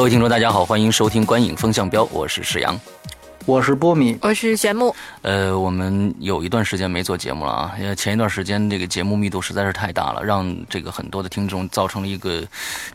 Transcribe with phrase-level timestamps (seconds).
[0.00, 2.74] 各位听众，大家好，欢迎收听《观影风向标》，我是石阳。
[3.46, 4.94] 我是波米，我是玄木。
[5.22, 12.46] 呃，我们有一段时间没做节目了啊，因为前一段时间这个节目密度实在是太大了，让这个很多的听众造成了一个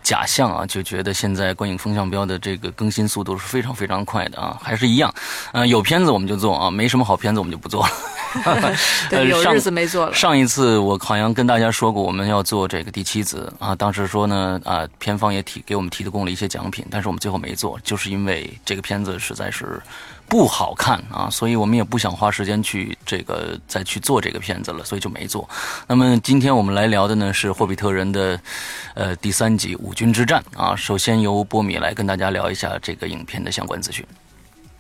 [0.04, 5.14] 假象啊，就觉得现在观影风向标的这个更新速度是非常非常快的啊，还是一样，
[5.52, 7.92] 呃，有片子我们就做啊，没什么好片子我们就不做了。
[9.10, 10.14] 对， 有日子没做了。
[10.14, 19.82] 上一次我好像跟大家说过，我们要做这个第七子啊，当时说呢啊，片方也提给我们提供了一些奖品，但是我们最后没做，就是因为这个片子实在是。
[20.28, 25.48] 不好看啊，所以我们也不想花时间去这个再去做这个片子了，所以就没做。
[25.88, 28.40] 那么今天我们来聊的呢是《霍比特人》的
[28.96, 30.76] 呃第三集《五军之战》啊。
[30.76, 34.06] 首先由波米来跟大家聊一下这个影片的相关资讯。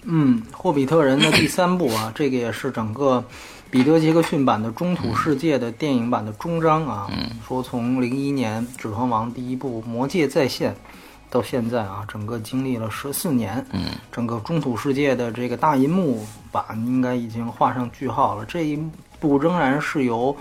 [0.03, 3.23] 嗯，《霍比特人》的第三部啊， 这个也是整个
[3.69, 7.07] 彼得·杰克逊版的《中土世界》的电影版的终章啊。
[7.11, 7.29] 嗯。
[7.47, 10.71] 说从零一年《指环王》第一部《魔戒再现》。
[11.36, 18.45] 到现在啊，整个经历了十四年，嗯，整个中土世界的这个大银幕版应该已经画上句号了。
[18.45, 18.80] 这一
[19.19, 20.33] 部仍然是由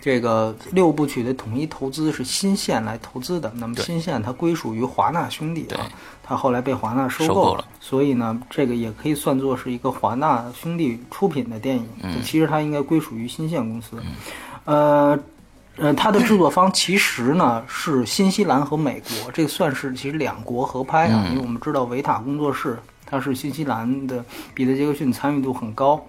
[0.00, 3.52] 这个六部曲的统一投资是新线来投资的。
[3.54, 5.86] 那么新线它归属于华纳兄弟啊，
[6.20, 11.86] 它后来被华纳收购了，所以呢，这个也可以算作是一个华纳兄弟出品的电影。
[12.02, 15.18] 嗯其实它应该归属于新线公司，嗯呃。
[15.76, 21.26] 呃，它的制作方其实呢是新西兰和美国，这算是其实两国合拍啊。
[21.30, 24.24] 因为我们知道维塔工作室它是新西兰的，
[24.54, 26.00] 彼得·杰克逊参与度很高。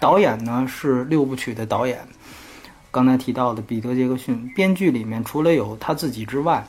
[0.00, 1.98] 导演呢是六部曲的导演，
[2.90, 4.50] 刚才提到的彼得·杰克逊。
[4.56, 6.66] 编剧里面除了有他自己之外，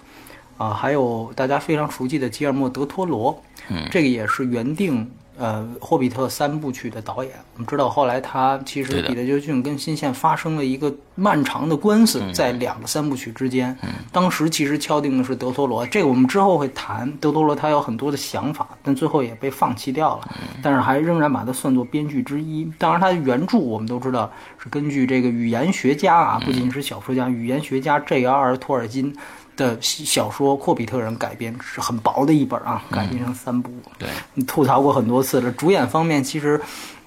[0.58, 3.42] 啊，还有大家非常熟悉的吉尔莫·德托罗，
[3.90, 5.10] 这个也是原定。
[5.38, 13.76] 呃，《霍比特》三部曲的导演，我们知道后来他其实彼得·杰克逊跟新线发生了一个漫长的官司，在两个三部曲之间。
[14.12, 17.12] 当时其实敲定的是德托罗，这个我们之后会谈。
[17.18, 20.28] 德托罗他有很多的想法，但最后也被放弃掉了。
[20.62, 22.70] 但是还仍然把他算作编剧之一。
[22.78, 24.32] 当然，他的原著我们都知道
[24.62, 28.58] 是根据这个语言学家啊，不仅是小说家，语言学家 J.R.R.
[28.58, 29.16] 托尔金。
[29.56, 33.72] 的小说《霍比特人》改编是很薄的一本啊，改编成三部。
[33.98, 35.52] 对，你吐槽过很多次了。
[35.52, 36.60] 主演方面，其实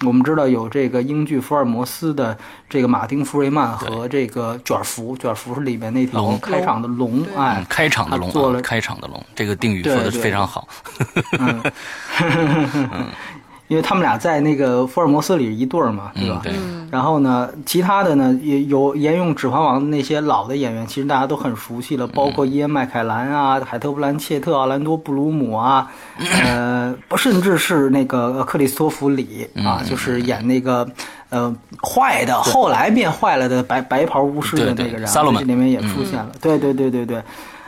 [0.05, 2.37] 我们知道有这个英剧《福尔摩斯》的
[2.69, 10.69] 这个马丁·福瑞曼和这个卷福，卷福是里面那条开场的龙，哎，开场的龙，做了开场的龙，这个定语说的非常好。
[11.39, 11.63] 嗯。
[13.69, 16.41] 因为他们俩在那个福尔摩斯里一对儿嘛，对吧？
[16.43, 16.53] 对。
[16.91, 25.91] 然后呢，其他的呢也有沿用《指环王》的那些老的演员，其实大家都很熟悉了，包括伊恩·麦凯兰啊、海特·布兰切特、奥兰多·布鲁姆啊，
[26.45, 30.87] 呃，甚至是那个克里斯托弗·里啊，就是演那个
[31.31, 36.31] 呃坏的，后来变坏了的白白袍巫师的那个人，萨洛这里面也出现了。
[36.41, 37.21] 对对对对对。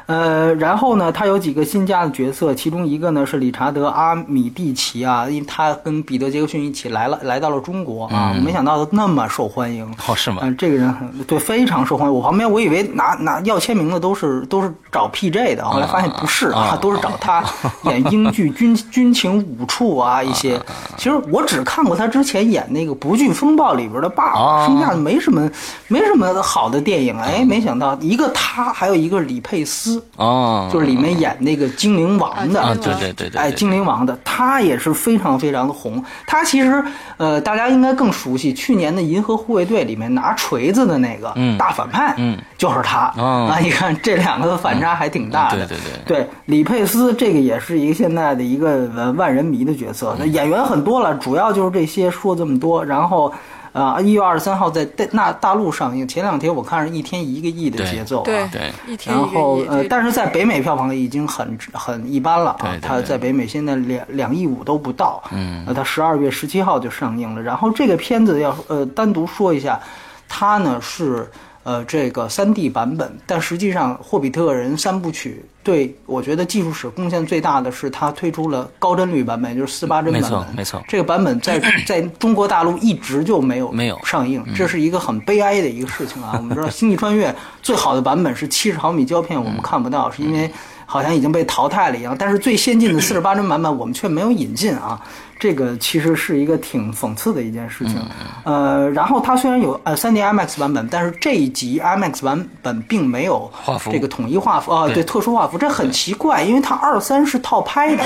[0.07, 9.85] 呃，然后呢，他有几个新加的角色，其中一个呢是理查德·阿米蒂奇啊，因为他跟彼得·杰克逊一起来了，来到了中国啊，没想到他那么受欢迎。
[10.07, 10.39] 哦，是吗？
[10.43, 12.15] 嗯，这个人很对，非常受欢迎。
[12.15, 15.57] 我旁边我以为拿拿要签名的都是都是找 P.J.
[15.57, 17.45] 的，后来发现不是啊，都是找他
[17.91, 20.57] 演英剧军军情五处啊一些。
[20.97, 25.51] 其实我只看过他之前演那个《不惧风暴》里边的爸爸，剩下的没什么
[25.89, 27.19] 没什么好的电影。
[27.19, 29.96] 哎，没想到一个他，还有一个李佩斯。
[30.17, 36.03] 哦，就是里面演那个精灵王的，对对对对，哎，精灵王的，他也是非常非常的红。
[36.27, 36.85] 他其实，
[37.17, 43.13] 呃，大家应该更熟悉，去年的《银河护卫队》里面拿锤子的那个大反派，嗯，就是他。
[43.17, 45.67] 啊，你看这两个的反差还挺大的。
[45.67, 50.17] 对对对，对李佩斯这个也是一个现在的一个万人迷的角色。
[50.19, 53.33] 那演员很多了，主要就是这些说这么多，然后。
[53.77, 56.09] 啊，一月二十三号在大那大陆上映。
[56.09, 62.79] 前两天我看是一天一个亿的节奏，啊对，一天然后呃，但是在北美票房已经很很一般了啊。
[62.81, 65.23] 它在北美现在两两亿五都不到。
[65.33, 65.63] 嗯。
[65.67, 67.43] 呃，它十二月十七号就上映了。
[67.43, 69.79] 然后这个片子要呃单独说一下，
[70.27, 71.31] 它呢是。
[71.67, 80.31] 呃，这个三 D 版本，但实际上《霍比特人》三部曲对我觉得技术史贡献最大的是它推出了高帧率版本，就是四八帧版本。
[80.31, 80.85] 没错，没错。
[80.87, 86.35] 这个版本在 在中国大陆一直就没有没有上映，这是一个很悲哀的一个事情啊。
[86.37, 87.33] 我们知道《星际穿越》
[87.63, 90.49] 最好的版本是七十毫米胶片，我们看不到，是因为
[90.87, 92.17] 好像已经被淘汰了一样。
[92.19, 94.99] 但是最先进的四十八 帧版本我们却没有引进啊，
[95.39, 97.97] 这个其实是一个挺讽刺的一件事情。
[98.45, 103.51] 呃，然后它虽然有呃三 D IMAX 版本，但是这一集 IMAX 版本并没有
[103.91, 108.05] 这个统一画幅啊，对特殊画幅，这很奇怪，因为它二三是套拍的，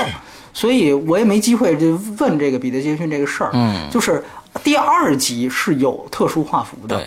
[0.52, 3.50] 所以我也没机会就问这个彼得杰逊这个事儿。
[3.52, 4.24] 嗯，就是
[4.64, 7.06] 第二集是有特殊画幅的。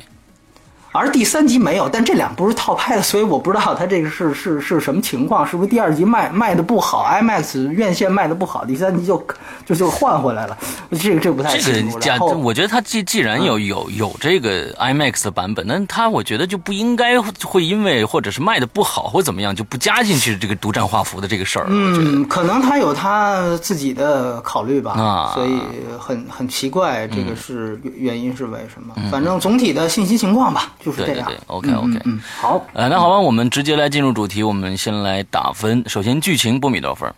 [0.93, 9.25] 而第三集没有，但这两部是套拍的，所以我不知道它这个是是是什么情况，是不是第二集卖卖的不好，IMAX 院线卖的不好，第三集就
[9.65, 10.55] 就就换回来了，
[10.91, 11.99] 这个这个不太清楚。
[11.99, 21.65] 这个我觉得它既既然有有有这个 IMAX 的版本，那它我觉得就不应该会因为或者是卖的不好或怎么样就不加进去这个独占画幅的这个事儿。
[21.69, 25.59] 嗯，可能他有他自己的考虑吧，啊，所以
[25.99, 28.93] 很很奇怪，这个是原因是为什么？
[29.09, 30.71] 反正总体的信息情况吧。
[30.91, 35.83] 对对对，OK OK，嗯，好，呃，那好吧，我们直接来进入主题，我们先来打分。
[35.87, 37.13] 首先，剧情，波米多少分？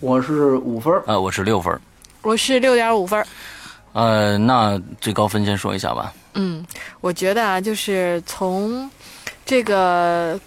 [0.00, 1.78] 我是五分，呃，我是六分，
[2.22, 3.24] 我是六点五分。
[3.92, 6.12] 呃，那最高分先说一下吧。
[6.34, 6.64] 嗯，
[7.00, 8.90] 我觉得啊，就是从
[9.44, 10.38] 这个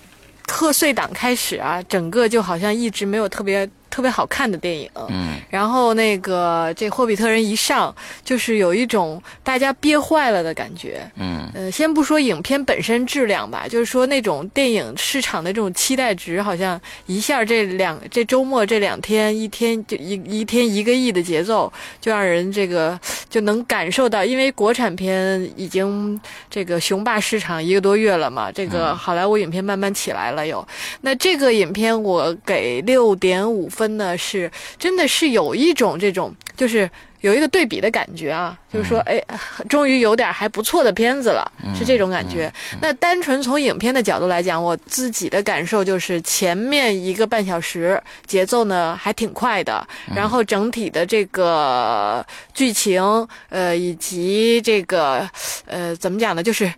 [0.48, 3.70] 贺岁档开始啊，整个就好像一直没有特别。
[3.96, 7.96] 特别好看的电影，嗯，然后那个这霍比特人一上，
[8.26, 21.72] 就是有一种大家憋坏了的感觉，嗯，呃，先不说影片本身质量吧，就是说那种电影市场的这种期待值，好像一下这两这周末这两天一天就一一天一个亿的节奏，
[22.02, 23.00] 就让人这个
[23.30, 26.20] 就能感受到，因为国产片已经
[26.50, 30.68] 这个雄霸市场一个多月了嘛，这个好莱坞影片慢慢起来了又，
[31.00, 33.85] 那这个影片我给六点五分。
[33.86, 36.90] 真的是，真的是有一种这种，就是
[37.22, 39.24] 有一个对比的感觉啊，就是说，哎，
[39.70, 42.52] 终于有点还不错的片子了，是这种感觉。
[42.82, 53.04] 那单纯从影片的角度来讲，我自己的感受就是前面一个半小时节奏呢还挺快的，然后整体的这个剧情，
[53.50, 55.30] 呃，以及这个，
[55.68, 56.42] 呃，怎么讲呢？
[56.42, 56.74] 就是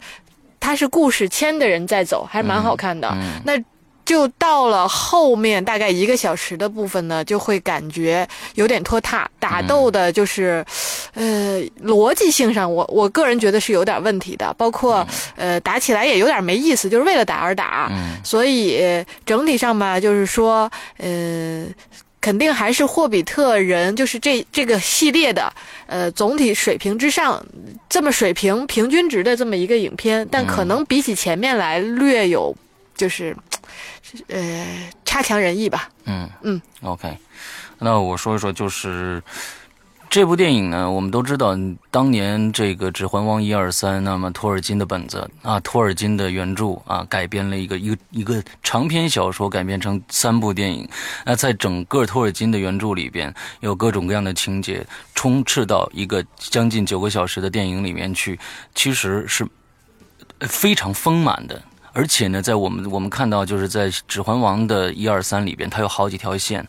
[0.59, 3.15] 它是故事牵的人在走，还是蛮好看的。
[3.45, 3.53] 那。
[4.07, 8.25] 就到了后面大概一个小时的部分呢，就会感觉
[8.55, 10.65] 有点拖沓，打斗的就是，
[11.13, 15.05] 呃，逻辑性上，我我个人觉得是有点问题的，包括
[15.35, 17.91] 呃打起来也有点没意思，就是为了打而打，
[18.23, 18.81] 所以
[19.25, 21.65] 整体上吧，就是说，呃，
[22.21, 25.51] 肯定还是霍比特人，就是这这个系列的，
[25.85, 27.45] 呃，总体水平之上，
[27.89, 32.55] 这么水平平均值的这么一个影片，但可能比起前面来略有，
[32.95, 33.35] 就是。
[34.27, 35.89] 呃，差强人意吧。
[36.05, 37.17] 嗯嗯，OK，
[37.79, 39.21] 那我说一说，就是
[40.09, 41.57] 这部电影呢，我们都知道，
[41.91, 50.87] 当年这个《指环王》一二三，那么托尔金的本子啊，托尔金的原著啊，改编了一个一个一个长篇小说，改编成三部电影。
[51.25, 58.39] 那在整个托尔金的原著里边，有各种各样的情节，充斥到一个将近九个小时的电影里面去，
[58.73, 59.45] 其实是
[60.41, 61.61] 非常丰满的。
[61.97, 66.63] 而且呢，在我们我们看到，就是在《指环王》的一二三里边，它有好几条线，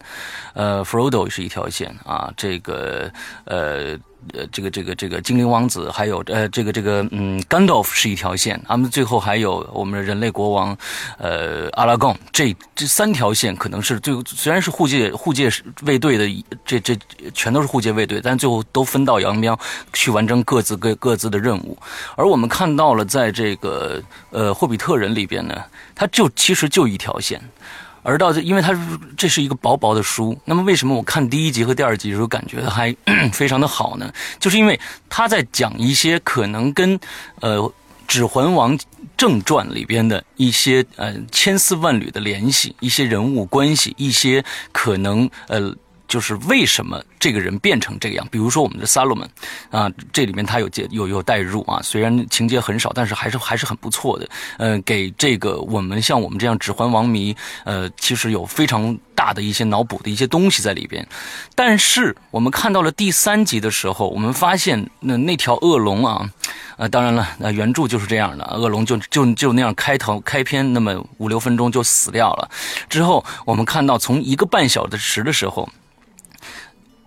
[0.55, 3.13] 呃，Frodo 是一条线啊，这个
[3.45, 3.99] 呃。
[4.35, 10.77] 呃，这个这个这个精灵王子，还有呃，这个这个嗯甘道夫是一条线，他们最后还有我们人类国王，
[11.19, 15.51] 呃，阿拉贡，这这三条线可能是最虽然是护戒护戒
[15.83, 16.97] 卫队的，这这
[17.33, 19.59] 全都是护戒卫队，但最后都分道扬镳
[19.93, 21.79] 去完成各自各各自的任务。
[22.17, 25.55] 而我们看到了，在这个呃霍比特人里边呢，
[25.95, 27.41] 它就其实就一条线。
[28.03, 28.79] 而到这，因为它
[29.17, 32.95] 这是一个薄薄的书，那么为什么我看第一集和第二集的时候感觉还
[33.33, 34.13] 非常的好呢？
[34.39, 34.79] 就是因为
[35.09, 36.99] 他在讲一些可能跟
[37.41, 37.59] 呃
[38.07, 38.79] 《指环王
[39.17, 45.75] 正传》里边的一些呃千丝万缕的联系，一些人物关系，一些可能呃。
[46.09, 48.27] 就是为什么这个人变成这个样？
[48.31, 49.29] 比如说我们的萨洛门，
[49.71, 54.29] 啊，这里面他有介有有代入啊，虽然情节很少，但是还是还是很不错的。
[54.57, 61.07] 呃，给这个我们像我们这样指环王迷，呃，其实有非常大的一些脑补的一些东西在里边。
[61.55, 66.31] 但是我们看到了第三集的时候，我们发现那那条恶龙啊，
[66.79, 72.51] 呃，当然了，那原著就是这样的，恶龙就就就那样开头开篇那么五六分钟就死掉了。
[72.89, 75.69] 之后我们看到从一个半小时的时候。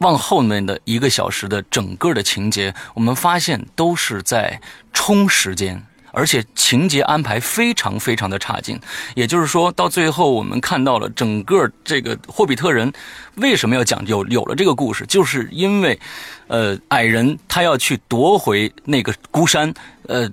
[0.02, 4.60] 往后面的一个小时的整个的情节，我们发现都是在
[4.92, 5.82] 冲时间，
[6.12, 8.80] 而且情节安排非常非常的差劲。
[9.16, 12.92] 也就是说到最后，我们看到了整个这个霍比特人
[13.36, 16.00] 为什么要讲有有了这个故事，就是因为，
[16.48, 19.74] 呃，矮人他要去夺回那个孤山，
[20.08, 20.30] 呃，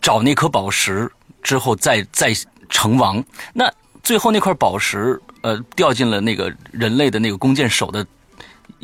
[0.00, 1.10] 找那颗宝石
[1.42, 2.32] 之后再再
[2.70, 3.22] 成王。
[3.52, 3.70] 那
[4.02, 8.06] 最后那块宝石，呃，掉进了那个人类的那个弓箭手的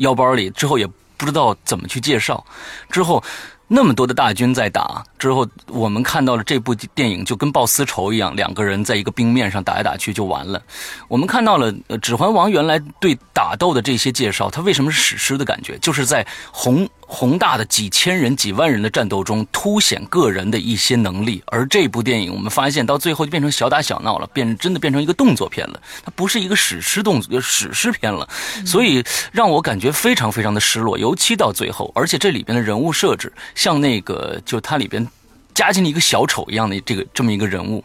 [0.01, 0.85] 腰包里之后，也
[1.17, 2.45] 不知道怎么去介绍。
[2.89, 3.23] 之后
[3.67, 10.59] 那么多的大军在打，之后我们看到了这部电影就跟报私仇一样，两个人在一个冰面上打来打去就完了。
[11.07, 15.77] 我们看到了《指环王》原来对打斗的这些介绍，它为什么是史诗的感觉？
[15.77, 16.89] 就是在宏。
[17.13, 21.43] 宏大的几千人、几万人的战斗中，凸显个人的一些能力。
[21.47, 25.81] 而这部电影，我们发现到最后就变成小打小闹了，变真的变成一个动作片了。
[26.05, 28.25] 它不是一个史诗动作史诗片了，
[28.65, 30.97] 所以让我感觉非常非常的失落。
[30.97, 35.05] 尤其到最后，而且这里边的人物设置，像那个就它里边
[35.53, 37.83] 加进了一个小丑一样的这个这么一个人物。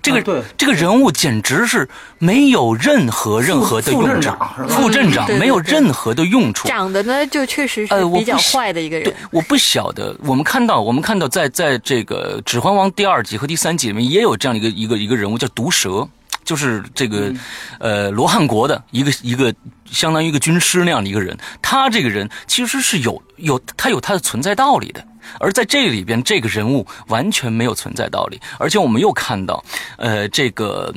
[0.00, 1.86] 这个这个人物简直是
[2.18, 4.30] 没有任何任何的用处，
[4.68, 6.68] 副镇长没有任何的用处。
[6.68, 9.12] 长得呢，就确实是比较坏的一个人。
[9.30, 16.08] 我不晓得，我们看到，我们看到，在在这个《指环王》第二集和第三集里面，也有这样一个一个一个人物叫毒蛇，
[16.48, 17.30] 就是这个
[17.78, 21.36] 呃罗汉国的一个一个相当于一个军师那样的一个人。
[21.60, 25.04] 他这个人其实是有有他有他的存在道理的。
[25.38, 29.62] 而在这里边，这个人物完全没有存在道理，而且我们又看到，
[29.98, 30.94] 呃，这个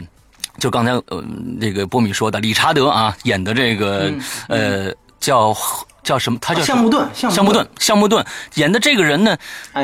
[0.57, 1.21] 就刚才呃
[1.59, 4.09] 那个波米说的，理查德啊演的这个
[4.47, 4.89] 呃
[5.19, 5.53] 叫
[6.01, 6.39] 叫什么？
[6.41, 9.37] 他叫项目盾，项目盾，项目盾演的这个人呢，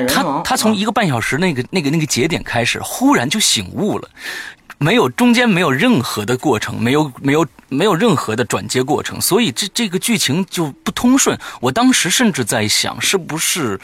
[0.08, 4.10] 他他从一个半小时那个那个那个节点开始，忽然就醒悟了。
[4.80, 11.38] 没有中间没有任何的过程，没有没有没有任何的转接过程，所以这这个剧情就不通顺。
[11.60, 13.80] 我当时甚至在想，是不是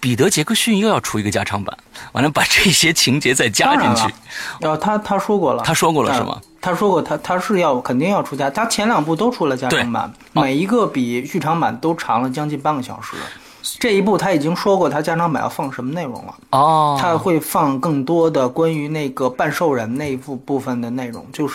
[0.00, 1.76] 彼得杰克逊又要出一个加长版，
[2.12, 4.14] 完了把这些情节再加进去？
[4.60, 6.40] 呃，他他说过了，他说过了是吗？
[6.60, 13.16] 他说过，他他是要肯定要出加，他前两部都出了加长版，每一个比剧场版都长了将近半个小时。
[13.78, 16.34] 这一部他已经说过，他加长版要放什么内容了？
[16.50, 21.54] 哦，他会放更多的关于那个半兽人那一部部分的内容，就是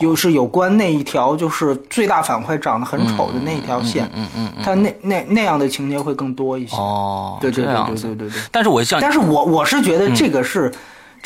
[0.00, 4.10] 有是有关那一条，就是最大反派长得很丑的那一条线。
[4.14, 6.76] 嗯嗯嗯，他那那那样的情节会更多一些。
[6.76, 8.40] 哦，对对对对对对对。
[8.50, 10.72] 但是我想，但是我我是觉得这个是。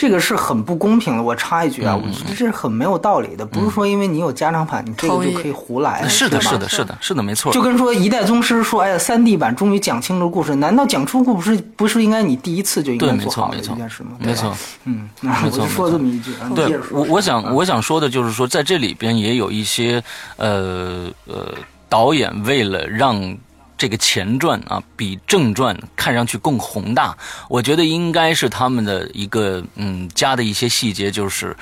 [0.01, 6.09] 这个是很不公平的，我插一句啊，我觉得这是很没有道理的，不是说因为你有加长版，你这个就可以胡来。
[6.09, 7.53] 是的，是的，是的，是的，没错。
[7.53, 14.13] 就跟说一代宗师说，哎呀，三 D 版终于讲清楚故事，难道讲出故事不是应该你第一次就应该做好的一件事吗？
[14.19, 16.33] 没错，嗯，我就说这么一句。
[16.55, 20.03] 对，我我想我想说的就是说，在这里边也有一些
[20.39, 21.53] 呃呃
[21.91, 23.37] 导演为了让。
[23.81, 27.17] 这个前传啊，比正传看上去更宏大。
[27.49, 31.57] 我觉得应该是他们的一个嗯加的一些细节，就是，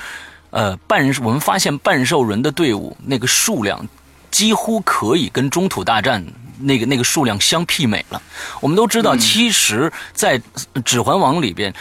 [0.50, 3.87] 呃，半我们发现半兽人的队伍那个数量
[4.32, 6.26] 几乎可以跟中土大战
[6.58, 8.20] 那个那个数量相媲美了。
[8.60, 10.42] 我们都知道，其实，在
[10.84, 11.72] 指环王里边，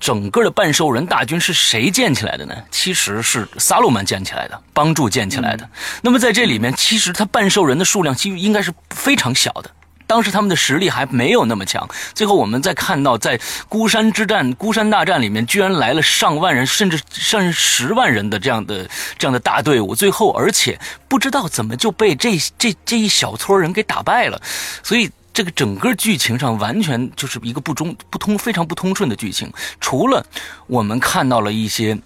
[0.00, 2.54] 整个的半兽人大军是谁建起来的呢？
[2.70, 5.68] 其实是萨鲁曼建起来的，帮助建起来的。
[6.00, 9.70] 那么在这里面，其实他半兽人的数量其实应该是非常小的。
[10.12, 20.78] 当时他们的实力还没有那么强，最后我们再看到在孤山之战、孤山大战里面，居然来了上万人，甚至甚至十万人的这样的这样的大队伍，最后而且
[21.08, 24.38] 不知道怎么就被这这这一小撮人给打败了，
[24.82, 29.50] 所以这个整个剧情上完全就是一个不中不通、非常不通顺的剧情，
[29.80, 30.26] 除了
[30.66, 31.98] 我们看到了一些。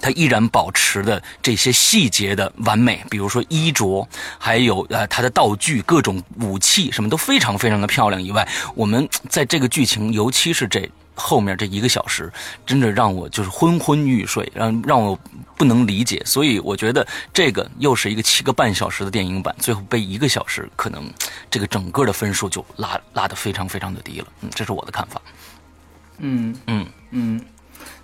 [0.00, 4.06] 他依然保持的这些细节的完美，比如说衣着，
[4.38, 8.22] 还有呃他的道具、各种武器，什么都非常非常的漂亮。
[8.22, 12.32] 以外，我们在这个剧情，尤其是这后面这一个小时，
[12.66, 15.18] 真的让我就是昏昏欲睡，让让我
[15.56, 16.20] 不能理解。
[16.24, 21.08] 所以我觉得这个又是一个七个半小时的电影版，最后被一个小时，可能
[21.50, 24.26] 这个整个的分数就拉拉的非常非常的低了。
[24.40, 25.22] 嗯，这是我的看法。
[26.18, 27.40] 嗯嗯嗯。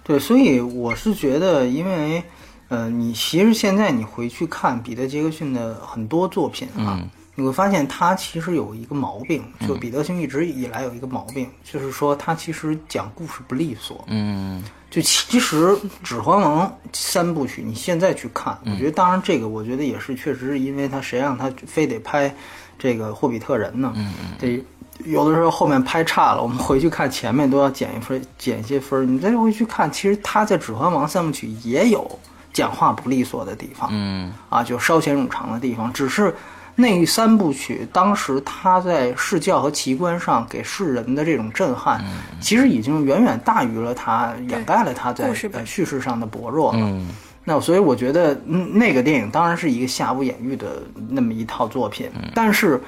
[0.03, 2.23] 对，所以我是觉得，因为，
[2.69, 7.01] 呃，你其实现在你回去看彼得·杰克逊的很多作品啊，
[7.35, 14.05] 你会发现他其实有一个毛病，就彼得逊一直以来有一个毛病，就是说他其实讲故事不利索。
[14.09, 15.67] 嗯，就其实
[16.03, 22.35] 《指环王》三部曲，你现在去看，我觉得当然这个，我觉得也是确实是因为他谁让他非得拍
[22.79, 23.93] 这个霍比特人呢？
[23.95, 24.65] 嗯嗯，得。
[25.05, 29.13] 有的时候后面拍差了，我们回去看前面都要减一分，减一些分。
[29.15, 32.19] 你再回去看，其实他在《指环王》三部曲也有
[32.53, 35.93] 讲话不利索的地方，嗯，啊，就稍显冗长的地方。
[35.93, 36.35] 只是
[36.77, 42.03] 那三部曲当时他在视教和奇观上给世人的这种震撼，
[42.41, 47.01] 其实已经远远大于了他掩盖了他在叙事上的薄弱了。
[47.45, 52.81] 那所以我觉得，那个电影当然是一个瑕不掩瑜的那么一套作品，但是。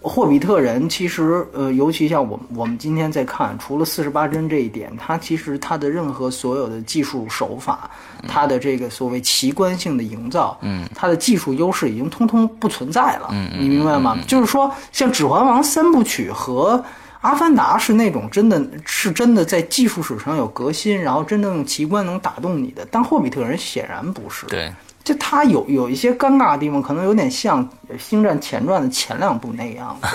[0.00, 7.90] 霍比特人其实，呃，尤其像我我们今天在看，除了四十八帧这一点，它其实它的任何所有的技术手法，
[8.26, 14.16] 它的这个所谓奇观性的营造，嗯，它的技术优势已经通通不存在了，嗯你明白吗？
[14.26, 16.76] 就是说，像《指环王》三部曲和
[17.22, 24.72] 《阿凡达》是那种真的是真的在技术史上有革新，然后真正用奇观能打动你的，但霍比特人显然不是，对，
[25.04, 27.66] 就它有有一些尴尬的地方，可能有点像
[27.98, 30.06] 《星战前传》的前两部那样子，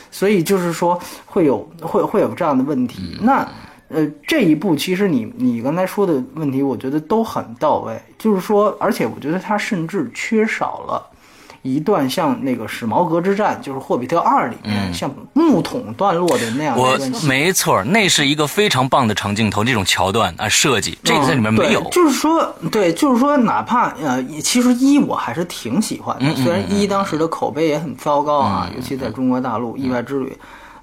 [0.10, 3.18] 所以就是说会有会会有这样的问题。
[3.22, 3.46] 那
[3.88, 11.11] 呃这一步其实你你刚才说的问题，我觉得都很到位，就是说，而且我觉得它甚至缺少了。
[11.62, 21.90] 一段像那个史矛革之战，就是《霍比特二》里面像木桶段落的那样的我一段戏没错，那是一个非常棒的长镜头，这种桥段啊设计，这个在里面没有嗯。
[21.90, 30.26] 就是说，对，就是说，哪怕呃，其实一我还是挺喜欢嗯的，虽然一当时的口碑也很糟糕啊，尤其在中国大陆《意外之旅》。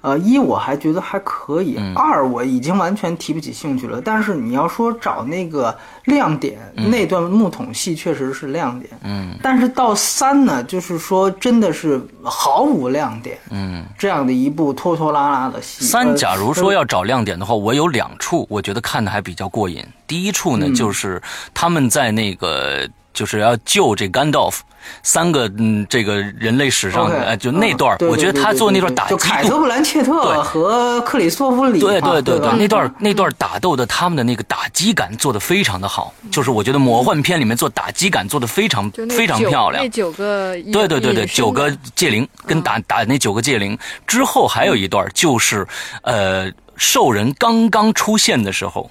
[0.02, 4.00] 呃，一我还觉得还可以，嗯二我已经完全提不起兴趣了。
[4.00, 8.90] 但是你要说找那个亮点，那段木桶戏确实是亮点。
[9.04, 13.38] 嗯，但是到三呢，就是说真的是毫无亮点。
[13.50, 15.84] 嗯，这样的一部拖拖拉拉的戏。
[15.84, 19.84] 三，呃假如说要找亮点的话，我有两处，我觉得看的还比较过瘾。
[20.06, 24.64] 第一处呢，嗯就是他们在那个就是要救这甘道夫
[25.02, 39.88] 三个嗯，这个人类史上的，呃就那段嗯，我觉得他做那段打击就凯特布兰切特和克里斯托弗里，对对对对那段那段打斗的他们的那个打击感做的非常的好，就是我觉得魔幻片里面做打击感做的非常非常漂亮那。
[39.90, 45.66] 九个对对对对，九个戒灵跟打打那九个戒灵之后，还有一段就是，
[46.02, 48.90] 呃，兽人刚刚出现的时候。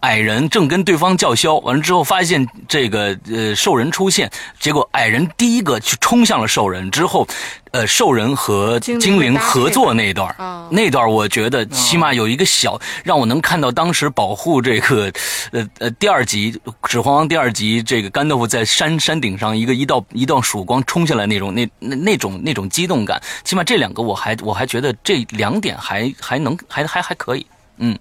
[0.00, 7.26] 矮人正跟对方叫嚣，完了之后发现这个呃兽人出现，结果矮人第一个去冲向了兽人，之后，
[7.72, 15.12] 呃兽人和精灵合作那一段，啊那段我觉得起码有一个小，让我能看到当时保护这个，
[15.52, 16.52] 呃呃第二集
[16.88, 27.98] 《指环王》第二集，这个甘豆腐在山山顶上一个一道一道曙光冲下来那种那那那种那种激动感，起码这两个我还我还觉得这两点还还能还还还可以，嗯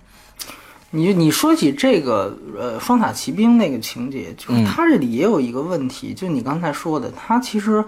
[0.92, 4.66] 你你说起这个呃双塔奇兵那个情节，就是嗯。
[4.66, 7.84] 他这里也有一个问题，就你刚才说的，他其实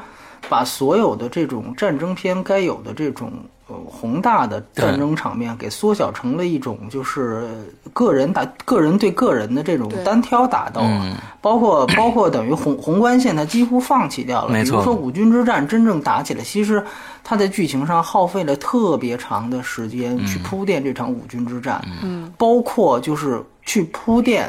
[0.49, 3.31] 把所有的这种战争片该有的这种
[3.71, 7.47] 呃宏大的战争场面给缩小成了一种就是
[7.93, 11.15] 个人打个人对个人的这种单挑打斗，嗯。
[11.41, 14.51] 包括包括等于宏宏观线，它几乎放弃掉了。
[14.51, 16.83] 没错比如说五军之战真正打起来，其实
[17.23, 24.47] 它在剧情上耗费了特别长的时间去铺垫这场五军之战，嗯，包括就是去铺垫。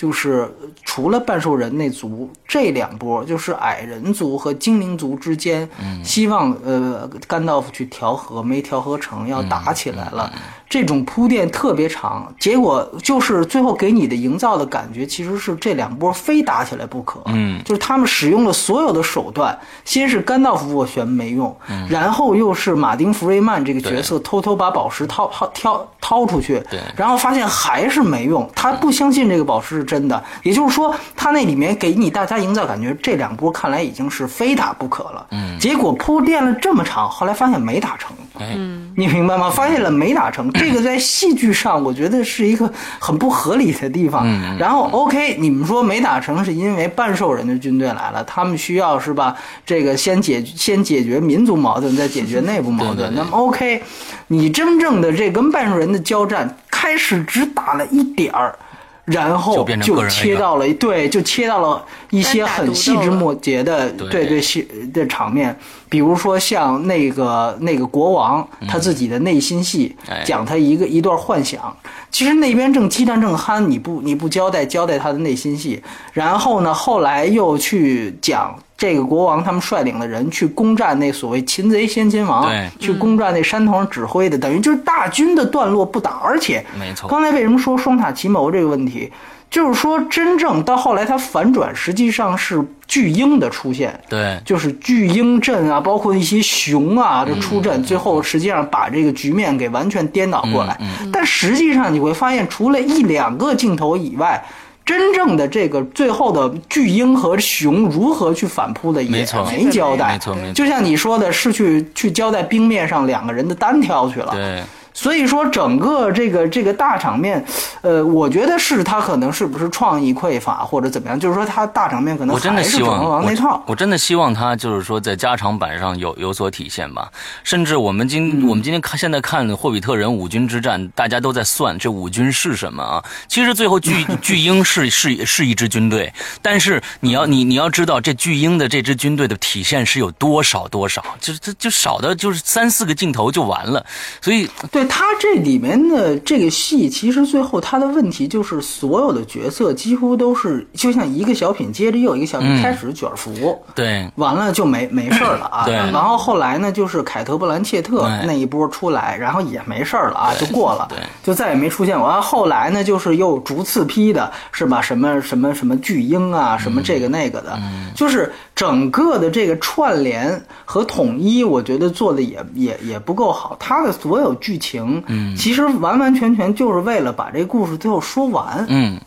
[0.00, 0.50] 就是
[0.82, 5.68] 除了半兽人那族这两波，就是矮人族和精灵族之间，
[6.02, 10.32] 希望呃甘道夫去调和，没调和成，要打起来了。
[10.70, 17.20] 这种铺垫特别长，结果就是最后给你的营造的感觉，其实是这两波非打起来不可。
[17.26, 21.54] 嗯，就是他们使用了所有的手段，先是甘道夫斡旋没用，
[21.88, 35.26] 然后又是马丁弗瑞曼这个角色偷偷把宝石掏掏掏掏出去，对然后发现还是没用，他不相信这个宝石是真的，也就是说，他那里面给你大家营造感觉，这两波看来已经是非打不可了。
[35.32, 38.12] 嗯，结果铺垫了这么长，后来发现没打成。
[38.38, 38.54] 哎，
[38.96, 39.50] 你明白吗？
[39.50, 44.26] 发现了没打成，这个在戏剧上我觉得是一个很不合理的地方。
[44.58, 49.34] 然后 OK，你们说没打成是因为半兽人的军队来了，他们需要是吧？
[49.64, 53.12] 这个先解先解决民族矛盾，再解决内部矛盾。
[53.14, 53.82] 那么 OK，
[54.28, 58.58] 你真正的这跟半兽人的交战开始只打了一点儿。
[59.04, 65.56] 然后就切到了对，就切到了一些很细枝末节的对对对戏的场面，
[65.88, 71.76] 比如说像那个那个国王他自己的内心戏，哎讲他一个一段幻想。
[72.10, 75.82] 其实那边正激战正酣，你不你不交代交代他的内心戏，
[76.12, 89.12] 然后呢，后来又去讲这个国王他们率领的人去攻占那所谓擒贼先擒王，去攻占那山头上指挥的，等于就是大军的段落不打，而且没错刚才为什么说双塔奇谋这个问题？
[89.50, 100.80] 就是说，真正到后来它反转，实际上是巨婴的出现，对，就是巨婴阵啊，包括一些熊啊这出阵，最后实际上把这个局面给完全颠倒过来。
[101.12, 104.42] 但实际上你会发现，除了一两个镜头以外。
[104.90, 109.24] 真正的这个最后的巨婴和熊如何去反扑的也没
[109.70, 110.52] 交代，没错没错。
[110.52, 114.32] 就像你说的，是去去交代冰面上两个人的单挑去了。
[114.32, 114.60] 对，
[114.92, 117.44] 所以说整个这个这个大场面，
[117.80, 123.62] 呃，我觉得是他可能是不是创意匮乏或者怎么样，就是说他大场面可能我真的还是《指希望我。
[123.66, 127.10] 我真的希望他就是说在加长版上有有所体现吧。
[127.44, 133.04] 甚至我们今、嗯我们今天看现在看《霍比特人五军之战》，大家都在算这五军是什么啊？
[133.28, 143.84] 其实最后巨 巨鹰是是是一支军队，但是你要你你要知道这巨鹰的这支军队的体现是有多少多少，就就就少的就是三四个镜头就完了。
[144.20, 153.30] 所以对他这里面的这个戏，其实最后他的问题就是所有的角色几乎都是就像一个小品接着又一个小品嗯开始卷福。
[153.74, 162.06] 对完了就没没事儿了啊，对然后后来呢，就是凯特·布兰切特那一波出来，然后也没事儿了啊，就过了对，就再也没出现过。
[162.06, 164.80] 完后来呢，就是又逐次批的，是吧？
[164.80, 167.58] 什么什么什么巨婴啊，什么这个那个的，
[167.94, 173.56] 就是整个的这个串联和统一，我觉得做的也也也不够好。
[173.58, 175.02] 他的所有剧情，
[175.34, 178.66] 其实完完全全就是为了把这故事最后说完。
[178.68, 179.00] 嗯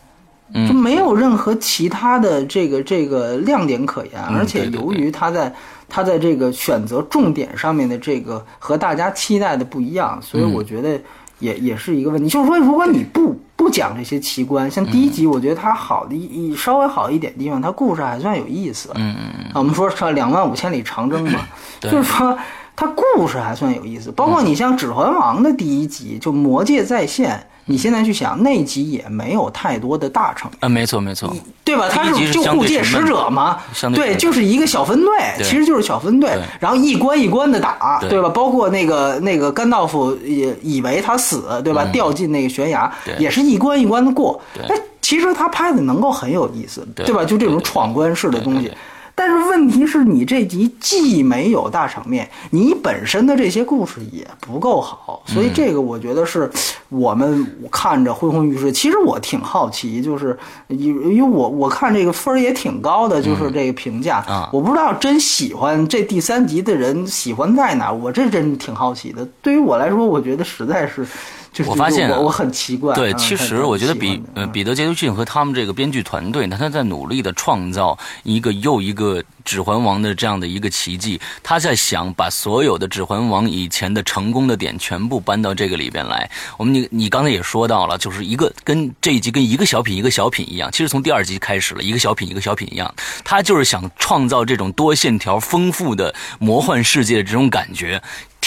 [0.52, 5.52] 嗯就没有任何其他的这个这个亮点可言，而且由于他在
[5.88, 11.00] 他在这个选择重点上面的这个和大家期待的不一样，所以我觉得
[11.44, 12.28] 也也是一个问题。
[12.28, 18.90] 就是说，如果你不不讲这些奇观，像第一集，我觉得它好的一一稍微好一点地方，它故事还算有意思。
[18.94, 21.40] 嗯嗯嗯，啊，我们说说两万五千里长征嘛，
[21.80, 22.36] 对 就是说
[22.74, 24.10] 它故事还算有意思。
[24.10, 30.50] 包括你像《指环王》的第一集，就魔界再现，你现在去想那集也没有太多的大成。
[30.60, 31.88] 啊，没错没错，对吧？
[31.88, 33.58] 他是救护界使者嘛，
[33.94, 38.28] 对，就是一个小分队，其实就是小分队，然后一关一关的打，对对吧？
[38.28, 41.84] 包括那个那个甘道夫也以为他死，对吧？
[41.84, 44.64] 嗯掉进那个悬崖，也是一关一关的过对。
[44.66, 47.24] 哎，其实他拍的能够很有意思，对对吧？
[47.24, 48.70] 就这种闯关式的东西。
[49.14, 56.50] 但是问题是你这集既没有大场面，你本身的这些故事也不够好，所嗯以这个我觉得是
[56.88, 58.72] 我们看着昏昏欲睡。
[58.72, 60.36] 其实我挺好奇，就是
[60.68, 69.26] 因因为我我看这个分儿也挺高的，就是这个评价，啊我不知道真喜欢这第三集的人喜欢在哪儿，我这真挺好奇的。
[69.40, 71.06] 对于我来说，我觉得实在是。
[71.54, 72.94] 就是我发现啊我我很奇怪。
[72.94, 81.20] 对，嗯其实我觉得比呃嗯彼得杰克逊和他们这个编剧团队呢，他在努力的创造一个又一个《指环王》的这样的一个奇迹。
[81.44, 86.28] 他在想把所有的《指环王》以前的成功的点全部搬到这个里边来。
[86.56, 98.02] 我们你你刚才也说到了，就是一个跟这一集跟一个小品一个小品一样，其实从第二集开始了，一个小品一个小品一样，他就是想创造这种多线条丰富的魔幻世界的这种感觉。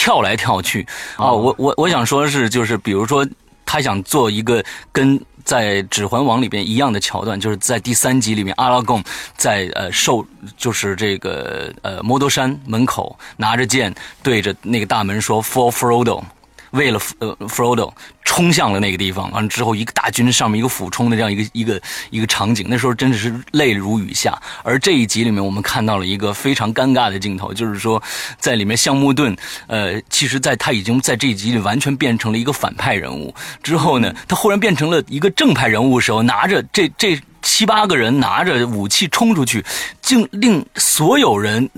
[0.08, 1.34] 跳来跳去啊！
[1.34, 3.28] 我我我想说的是，就是比如说，
[3.65, 9.04] 他想做一个跟在《指环王》里边一样的桥段，就是在第三集里面，阿拉贡
[9.36, 13.93] 在呃受就是这个呃摩多山门口拿着剑
[14.24, 16.24] 对着那个大门说 “For Frodo”。
[16.72, 17.91] 为了呃 Frodo
[18.28, 24.38] 冲向了那个地方，完了之后一个大军上面一个俯冲的这样一个一个一个场景，那时候真的是泪如雨下。
[24.63, 28.04] 而这一集里面，我们看到了一个非常尴尬的镜头，就是说
[28.38, 29.34] 在里面橡木盾，
[29.68, 33.34] 呃，其实在他已经在这一集里完全变成了一个反派人物。
[33.63, 37.18] 之后呢，他忽然变成了一个正派人物的时候，拿着这这。
[37.44, 39.63] 七八个人拿着武器冲出去，
[40.02, 41.70] 竟令所有人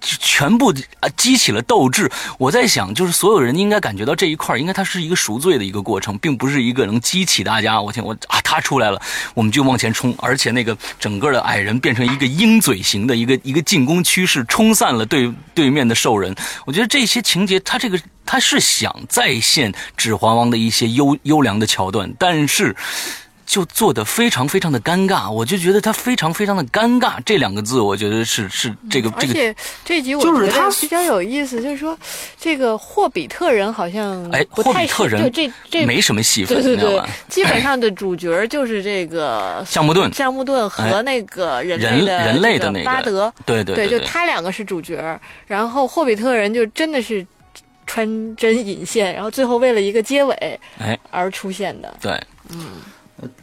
[0.00, 2.10] 全部啊激起了斗志。
[2.36, 7.80] 我在想，就是所有人应该感觉到这一块，应该它是一个赎罪的一个过程，过程并不是一个能激起大家。
[7.80, 9.00] 我天，我啊，他出来了，
[9.32, 16.34] 我们就往前冲，而且那个整个的矮人变成一个鹰嘴型的一个一个进攻趋势，冲散了对对面的兽人。
[16.66, 22.74] 我觉得这些情节，他这个他是想再现《指环王》的一些优优良的桥段，但是。
[23.46, 31.96] 就做的非常非常的尴尬，我就觉得他非常非常的尴尬这两个字，我觉得是是这个这个而且这集我就是他觉得比较有意思，就是说
[32.38, 47.24] 这个霍比特人好像哎，霍比特人就这这没什么戏份，对对对基本上的主角就是这个橡木盾橡木顿和那个人类的人人类的那个巴德，对对对就他两个是主角，然后霍比特人就真的是
[47.86, 50.34] 穿针引线，然后最后为了一个结尾
[50.78, 50.98] 哎。
[51.10, 51.94] 而出现的。
[52.00, 52.20] 对，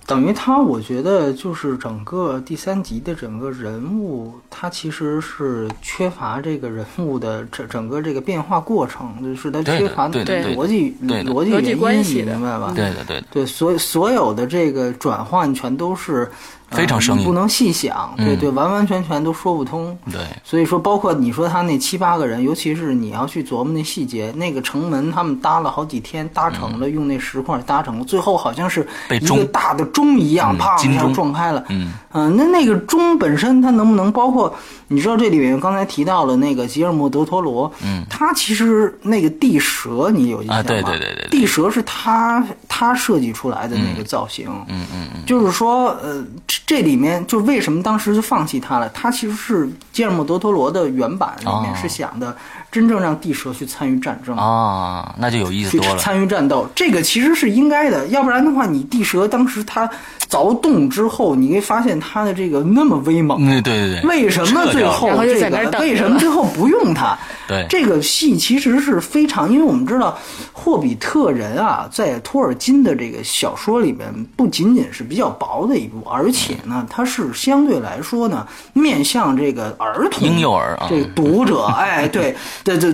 [0.05, 12.73] 等于他，我觉得就是整个第三集的整个人物，他其实是缺乏这个人物的整整个这个变化过程，就是他缺乏对逻辑逻辑逻辑原因，关系明白吧？
[12.75, 16.29] 对的对的，对，所所有的这个转换全都是
[16.60, 19.95] 呃非常生硬不能细想，对嗯对，完完全全都说不通。
[20.11, 31.63] 对所以说，包括你说他那七八个人，尤其是你要去琢磨那细节，那个城门他们搭了好几天，搭成了，用那石块搭成了，最后好像是一个大的钟一样，嗯啪一下撞开了。
[31.69, 34.55] 嗯嗯、那那个钟本身它能不能包括括
[34.87, 40.63] 你知道这里面刚才提到了那个吉尔莫·德托罗，嗯，他其实那个地蛇你有印象吗？
[40.63, 46.23] 对对对对地蛇是他他设计出来的那个造型，嗯嗯嗯，就是说，呃，
[46.71, 48.87] 这这里面就为什么当时就放弃他了？
[48.93, 52.33] 他其实是吉尔莫·德托罗的原版里面哦是想的，
[52.71, 54.35] 真正让地蛇去参与战争。
[54.37, 55.97] 啊，那就有意思多了。
[55.97, 59.89] 参与战斗，这个其实是应该的，要不然的话，你地蛇当时它
[60.29, 67.17] 凿洞之后，你会发现它的这个那么威猛，嗯，对对对，为什么最后这个为什么最后不用它？
[67.47, 67.65] 对。
[67.69, 70.17] 这个戏其实是非常，因为我们知道
[70.53, 74.07] 霍比特人啊，在托尔金的这个小说里面，
[74.37, 80.87] 不仅仅是比较薄的一部，而且呢，它是相对来说呢，面向这个儿童、婴幼儿啊。
[80.89, 82.93] 这个读者， 哎，对，这这。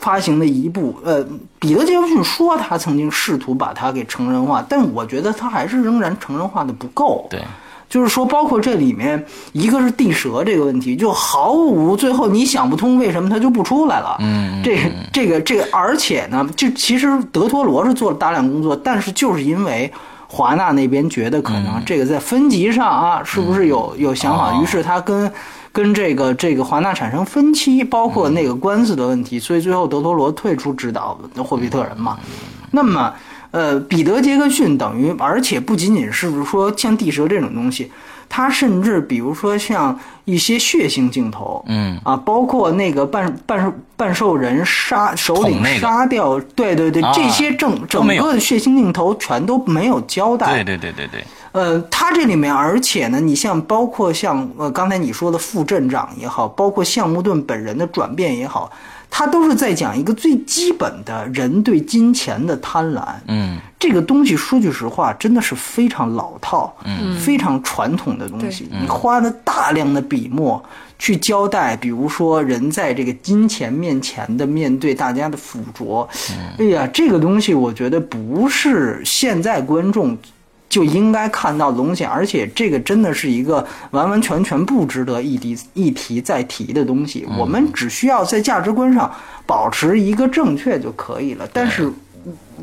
[0.00, 1.26] 发行的一部，呃，
[1.58, 7.26] 彼得·杰克逊说他曾经试图把它给成人化，但我觉得他还是仍然成人化的不够。
[7.30, 7.40] 对，
[7.88, 14.14] 就是说，包括这里面一个是地蛇这个问题，就毫无最后你想不通为什么它就不出来了。
[14.20, 19.90] 嗯，这个这个这个，而且呢，就其实德托罗是做了大量工作，但是就是因为
[20.26, 25.32] 华纳那边觉得可能这个在分级上啊，是不是有有想法，哦于是他跟。
[25.74, 32.16] 跟这个这个华纳产生分歧，包括那个官司的问题，所以最后德托罗退出指导霍比特人嘛。
[32.70, 33.12] 那么，
[33.50, 37.90] 呃，彼得·杰克逊等于，而且不仅仅是说像地蛇这种东西，
[38.28, 50.62] 他甚至比如说像一些血腥镜头，嗯啊，包括那个半半半兽人杀首领杀掉，对对对，啊这些整整个的血腥镜头全都没有交代。
[50.62, 58.68] 对对对对对，呃，它这里面，而且呢，你像包括像呃刚才你说的副镇长也好，包括橡木盾本人的转变也好，
[59.08, 63.04] 他都是在讲一个最基本的人对金钱的贪婪。
[63.28, 68.68] 嗯这个东西说句实话，真的是非常老套，嗯，非常传统的东西。
[68.80, 70.60] 你花了大量的笔墨
[70.98, 76.08] 去交代，比如说人在这个金钱面前的面对大家的附着，
[76.58, 80.18] 哎呀，这个东西我觉得不是现在观众。
[80.68, 87.26] 就应该看到的东西，而且这个真的是一个完完全全不值得一提一提再提的东西。
[87.38, 89.12] 我们只需要在价值观上
[89.46, 91.48] 保持一个正确就可以了。
[91.52, 91.88] 但是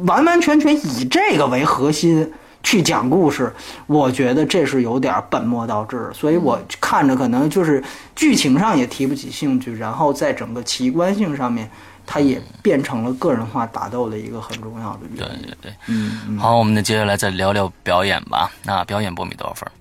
[0.06, 2.30] 完完全全以这个为核心
[2.64, 3.54] 去讲故事，
[3.88, 6.10] 我觉得这是有点本末倒置。
[6.14, 7.82] 所以我看着可能就是
[8.16, 11.70] 剧情上也提不起兴趣，然后在整个奇观性上面，
[12.06, 15.42] 它也变成了个人化打斗的一个很重要的原因。
[15.42, 15.74] 对对对。
[15.88, 18.52] 嗯好，我们那接下来再聊聊表演吧。
[18.64, 19.72] 那表演波米多少分？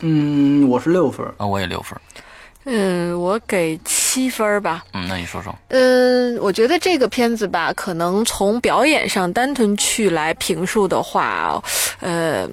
[0.00, 1.26] 嗯，我是六分。
[1.38, 1.98] 啊，我也六分。
[2.68, 4.84] 嗯，我给七分儿吧。
[4.92, 5.54] 嗯，那你说说。
[5.68, 11.62] 嗯，我觉得这个片子吧，可能从表演上单纯去来评述的话，
[12.00, 12.44] 呃，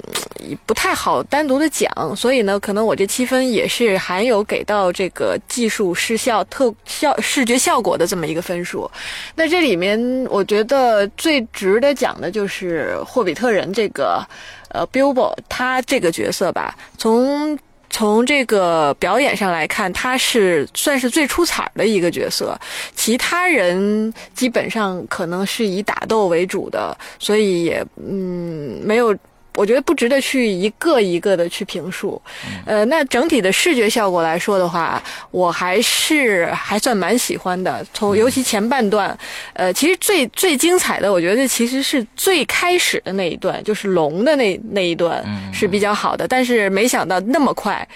[0.67, 2.15] 不太好单独的讲。
[2.15, 8.89] 所以呢，可能我这七分也是含有给到这个技术视效特效视觉效果的这么一个分数。
[9.33, 9.99] 那这里面，
[10.29, 14.23] 我觉得最值得讲的就是霍比特人这个，
[14.69, 17.57] 呃，Bilbo 他这个角色吧，从。
[17.93, 22.59] 从这个表演上来看，他是算是最出彩的一个角色，
[22.95, 29.15] 其他人基本上可能是以打斗为主的，所以也嗯没有。
[29.55, 32.19] 我觉得不值得去一个一个的去评述，
[32.65, 37.85] 呃，那整体的视觉效果来说的话，我还是还算蛮喜欢的。
[37.93, 39.15] 从尤其前半段，
[39.53, 46.27] 呃，其实最最精彩的，我觉得其实是最开始的那一段，就是龙的那那一段是比较好的。
[46.27, 47.87] 但是没想到那么快，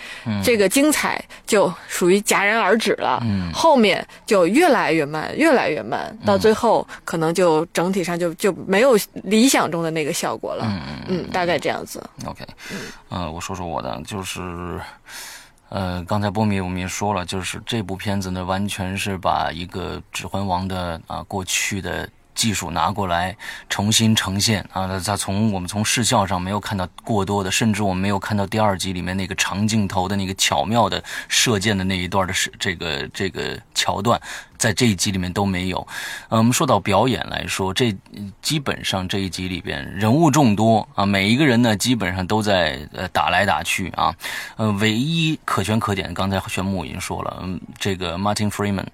[0.44, 3.20] 这个精彩就属于戛然而止了。
[3.52, 10.72] 后面就越来越慢，越来越慢，到最后可能就整体上就就没有理想中的那个效果了。
[11.08, 11.47] 嗯，大。
[11.47, 12.04] 大概这样子。
[12.26, 12.46] OK，
[13.10, 14.80] 呃，我说说我的，就是，
[15.70, 23.36] 呃，刚才波米我们也说了，就是这部片子呢，完全是把一个《指环王》的啊过去的技术拿过来
[23.68, 25.00] 重新呈现啊。
[25.00, 34.22] 再从我们从视效上没有看到过多的，甚至我们没有看到第二集里面那个长镜头的那个巧妙的射箭的那一段的是这个这个桥段。
[34.58, 35.88] 在这一集里面都没有。
[36.30, 37.96] 嗯，我们说到表演来说，这
[38.42, 44.14] 基本上这一集里边人物众多啊，每一个人呢基本上都在呃打来打去啊。
[44.58, 48.86] 呃，唯一可圈可点，刚才玄木已经说了，嗯，这个 Martin Freeman，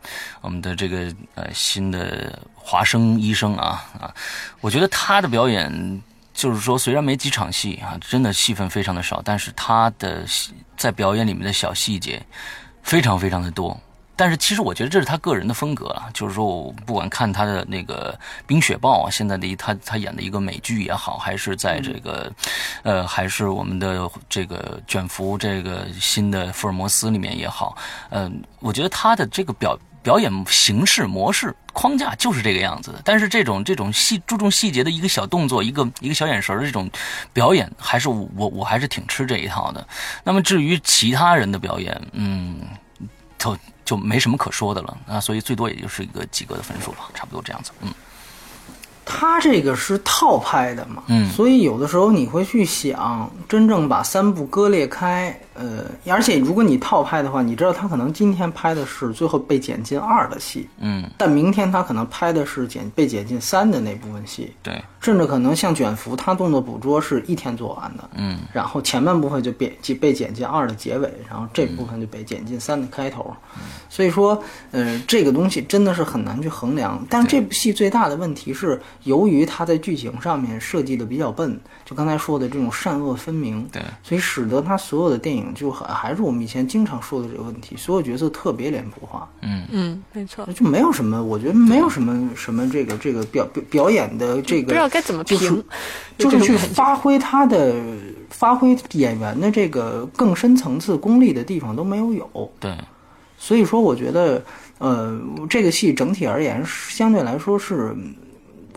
[0.42, 4.14] 我们的这个呃新的华生医生啊啊，
[4.62, 6.02] 我觉得他的表演。
[6.36, 10.26] 就是说，虽然没几场戏啊，真的戏份非常的少，但是他的
[10.76, 12.20] 在表演里面的小细节
[12.82, 13.80] 非常非常的多。
[14.16, 18.14] 但是其实我觉得这是他个人的风格啊，就是说我不管看他的那个
[18.46, 22.32] 《冰雪暴》啊，现在的他他演的一个美剧也好，还是在这个，
[22.84, 27.76] 呃，还是我们的这个卷福这个新的福尔摩斯里面也好，
[28.12, 33.02] 嗯、我觉得他的这个表表演形式模式框架就是这个样子的。
[33.04, 36.90] 但是这种这种细注重细节的一个小动作，一个一个小眼神儿的这种
[37.32, 39.88] 表演，还是我我我还是挺吃这一套的。
[40.24, 42.60] 那么至于其他人的表演，嗯，
[43.44, 47.72] 就就没什么可说的了啊，所以最多也就是一个及格的分数吧，差不多这样子。
[47.82, 47.94] 嗯
[49.06, 73.34] 他这个是套拍的嘛，嗯所以有的时候你会去想，真正把三部割裂开，呃，而且如果你套拍的话，你知道他可能今天拍的是最后被剪进二的戏，嗯，但明天他可能拍的是剪被剪进三的那部分戏，对，甚至可能像卷福，他动作捕捉是一天做完的，嗯然后前半部分就被就被剪进二的结尾，然后这部分就被剪进三的开头。
[73.90, 77.06] 所以说，呃，这个东西真的是很难去衡量。
[77.10, 89.30] 但是这部戏最大的问题是，由于它在剧情上面设计的比较笨，就刚才说的这种善恶分明，对，所以使得他所有的电影就很还是我们以前经常说的这个问题，所有角色特别脸谱化。
[89.42, 89.68] 嗯。
[89.72, 95.64] 嗯，没错，就没有什么，我觉得没有什么什么这个这个表表表演的这个不知道该怎么就是评，
[96.18, 97.76] 就是去发挥他的
[98.30, 102.76] 发挥演员的这个更深层次功力的地方都没有有，对，
[103.38, 104.44] 所以说我觉得，
[104.78, 107.96] 呃，这个戏整体而言相对来说是，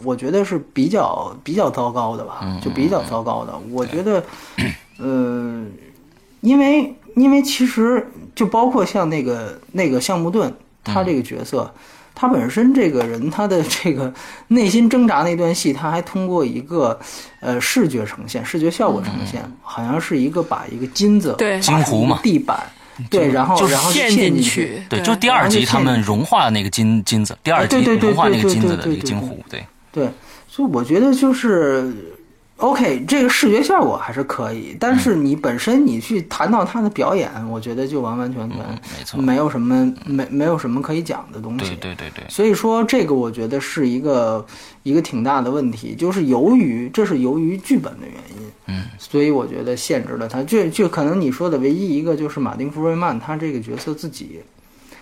[0.02, 3.58] 我觉得是比较比较糟糕的吧，就比较糟糕的。
[3.70, 4.22] 我觉得，
[4.98, 5.64] 呃，
[6.46, 10.52] 因为因为其实就包括像那个那个橡木盾，
[10.84, 11.68] 他这个角色。
[12.18, 14.10] 他本身这个人，他的这个
[14.48, 16.98] 内心挣扎那段戏，他还通过一个
[17.40, 22.58] 呃视觉呈现、视觉效果呈现，好像是一个把一个金子对金湖嘛地板，
[23.10, 30.08] 对，然后就是然后陷陷进去，对，就第二集他们融化那个金金子，第二集啊对对对融化那个对对金子的对对对一个金壶，对，对，
[30.48, 32.15] 所以我觉得就是
[32.58, 41.76] ，OK，这个视觉效果还是可以，但是你本身你去谈到他的表演，我觉得就完完全全嗯没错，没有什么没没有什么可以讲的东西。
[41.76, 44.44] 对对对对，所以说，这个我觉得是一个
[44.82, 50.42] 一个挺大的问题，就是由于这是由于剧本的原因，嗯，所以我觉得限制了他。
[50.42, 54.40] 就就可能你说的唯一一个就是马丁·弗瑞曼他这个角色自己，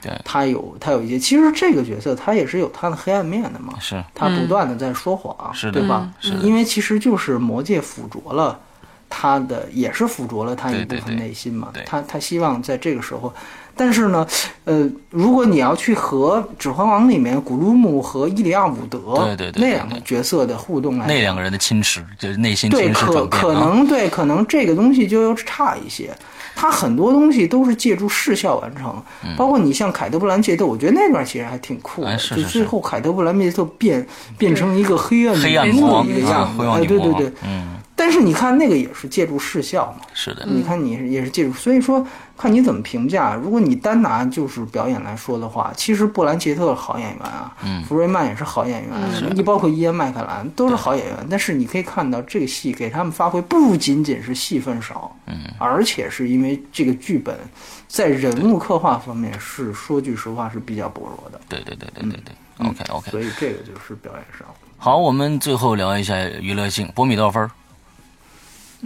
[0.04, 0.12] 对。
[0.24, 4.02] 他有他有一些，其实这个角色他也是有他的黑暗面的嘛，是。
[4.14, 5.54] 他不断的在说谎，嗯。
[5.54, 5.80] 是的。
[5.80, 6.08] 对吧？
[6.20, 6.36] 是的。
[6.36, 8.60] 因为其实就是魔界附着了
[9.08, 11.70] 他的，也是附着了他一部分内心嘛。
[11.72, 11.82] 对。
[11.84, 13.32] 他他希望在这个时候，
[13.76, 14.26] 但是呢，
[14.64, 26.16] 呃，如果你要去和《指环王》里面古鲁姆和伊里亚伍德对对对对那两个角色的互动来，那两个人的侵蚀，就是内心对，可可能对，可能这个东西就要差一些。
[26.54, 29.02] 他很多东西都是借助视效完成，
[29.36, 32.16] 包括你像凯德·布兰切特，我觉得那段其实还挺酷的。
[32.16, 34.06] 就最后凯德·布兰切特变
[34.38, 42.04] 变成一个黑暗黑暗魔一个样，子，对对对。，嗯，但是你看那个也是借助视效嘛，是的，你看你也是借助，所以说
[42.36, 43.34] 看你怎么评价。
[43.34, 47.82] 如果你单拿就是表演来说的话，其实布兰杰特好演员啊，嗯。
[47.84, 48.90] 福瑞曼也是好演员，
[49.34, 51.26] 你包括伊恩麦克兰都是好演员。
[51.30, 57.38] 但是你可以看到这个戏给他们发挥不仅仅是戏份少，嗯，而且是因为这个剧本
[57.86, 64.48] 在人物刻画方面是说句实话是比较薄弱的，对对对对对对，OK OK，所以这个就是表演上。
[64.76, 67.50] 好，我们最后聊一下娱乐性，波米多少分儿？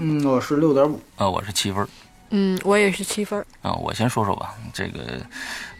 [0.01, 1.89] 嗯，我是六点五，啊，我是七分儿。
[2.31, 3.45] 嗯，我也是七分儿。
[3.63, 4.55] 啊，我先说说吧。
[4.73, 5.21] 这个，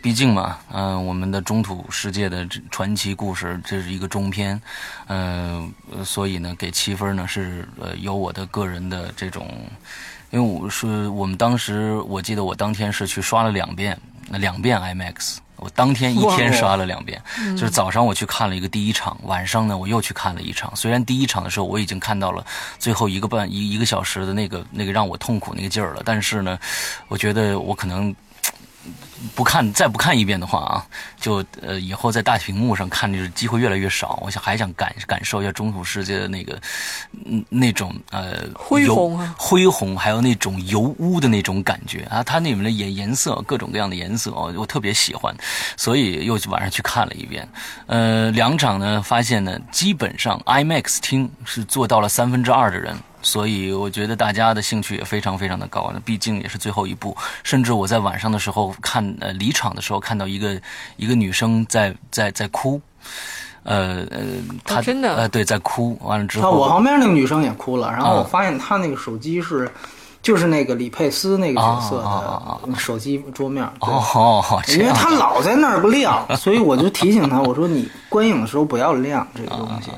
[0.03, 4.61] 毕竟嘛，嗯、我们的中土世界的这传奇故事，这是一个中篇，
[5.07, 9.47] 嗯、呃，所以呢，给七分呢是呃有我的个人的这种，
[10.31, 13.97] 因为我是我们当时我记得我当天是去刷了两遍，
[14.29, 15.37] 那两遍 IMAX。
[15.59, 17.21] 我当天一天刷了两遍，
[17.57, 20.75] 就是早上我去看了一个第一场，晚上呢我又去看了一场。
[20.75, 22.45] 虽然第一场的时候我已经看到了
[22.79, 26.59] 最后一个半一一个小时的那个那个让我痛苦那个劲儿了，但是呢，
[27.09, 28.15] 我觉得我可能
[29.35, 30.87] 不看再不看一遍的话啊，
[31.21, 34.19] 就呃以后在大屏幕上看就是机会越来越少。
[34.23, 36.61] 我想还想感感受一下中土世界的那个
[37.27, 45.35] 嗯那种呃恢油宏啊恢宏，还有那种油污的那种感觉啊，它那里面的颜颜色各种各样的颜色哦，我特别喜欢，
[45.77, 47.47] 所以又晚上去看了一遍。
[47.87, 52.97] 呃，两场呢发现呢，基本上 IMAX 厅是做到了三分之二的人。
[53.21, 57.17] 所以我觉得大家的兴趣也非常非常的高，毕竟也是最后一部。
[57.43, 60.61] 甚至我在晚上的时候看呃离场的时候，看到一个
[60.97, 62.81] 一个女生在在在哭，
[63.65, 64.21] 呃呃，
[64.65, 65.17] 她、真的？
[65.17, 69.69] 呃对在哭，完了之啊，后我旁边那个女生也哭了，然后啊我发现她那个手机是，
[70.23, 73.65] 就是那个李佩斯那个角色哦的手机桌面。
[73.81, 79.91] 哦，因为他老在那儿不亮，所以我就提醒他，我说你观影的时候不要亮这个东西。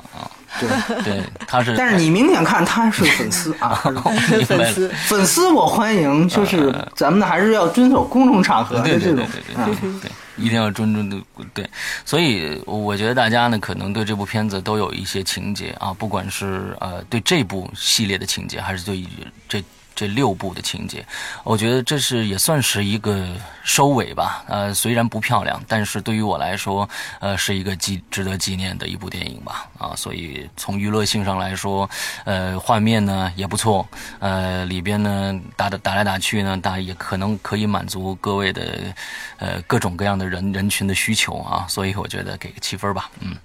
[0.58, 9.64] 对，对，他是，但是你明显看他是粉丝啊， 他是明白粉丝， 粉丝我欢迎，就是咱们还是要遵守公众场合的对对这种对对对啊。
[9.80, 11.16] 对对，一定要尊重的
[11.54, 11.68] 对，
[12.04, 19.04] 所以我觉得大家呢可能对这部片子都有一些情节啊，不管是呃对这部系列的情节，还是对
[19.48, 19.62] 这
[20.00, 21.04] 这六部的情节，
[21.44, 23.28] 我觉得这是也算是一个
[23.62, 24.42] 收尾吧。
[24.48, 26.88] 呃，虽然不漂亮，但是对于我来说，
[27.18, 29.68] 呃，是一个纪值得纪念的一部电影吧。
[29.76, 31.86] 啊，所以从娱乐性上来说，
[32.24, 33.86] 呃，画面呢也不错，
[34.20, 38.94] 呃，里边呢打的打来打去呢，大也可能可以满足各位的
[39.36, 41.66] 呃各种各样的人人群的需求啊。
[41.68, 43.10] 所以我觉得给个七分吧。
[43.20, 43.36] 嗯，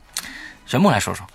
[0.66, 1.28] 玄木来说说。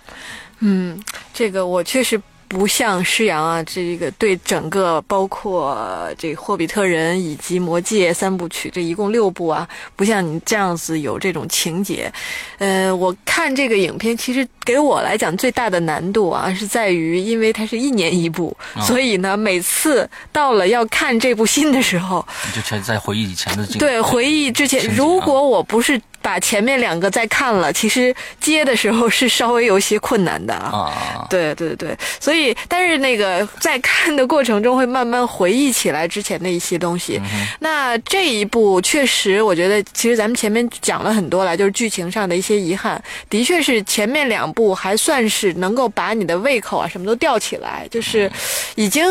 [0.61, 0.99] 嗯，
[1.31, 2.19] 这个我确实
[2.51, 12.11] 不像施洋啊，这个对整个包括这个《霍比特人》以及《魔戒》三部曲，这一共六部啊，不像你这样子有这种情节。
[12.57, 30.91] 呃，我看这个影片，其实给我来讲最大的难度啊，是在于因为它是一年一部，所以呢，每次到了要看这部新的时候，你就全在回忆以前的经对，回忆之前如啊果我不是把前面两个再看了，其实接的时候是稍微有些困难的啊。
[30.91, 37.21] 啊，对对对，所以但是那个在看的过程中会慢慢回忆起来之前的一些东西。
[37.59, 48.31] 那这一部确实，我觉得其实咱们前面讲了很多了，就是剧情上的一些遗憾，的确是前面两部还算是能够把你的胃口啊什么都吊起来，就是
[48.75, 49.05] 已经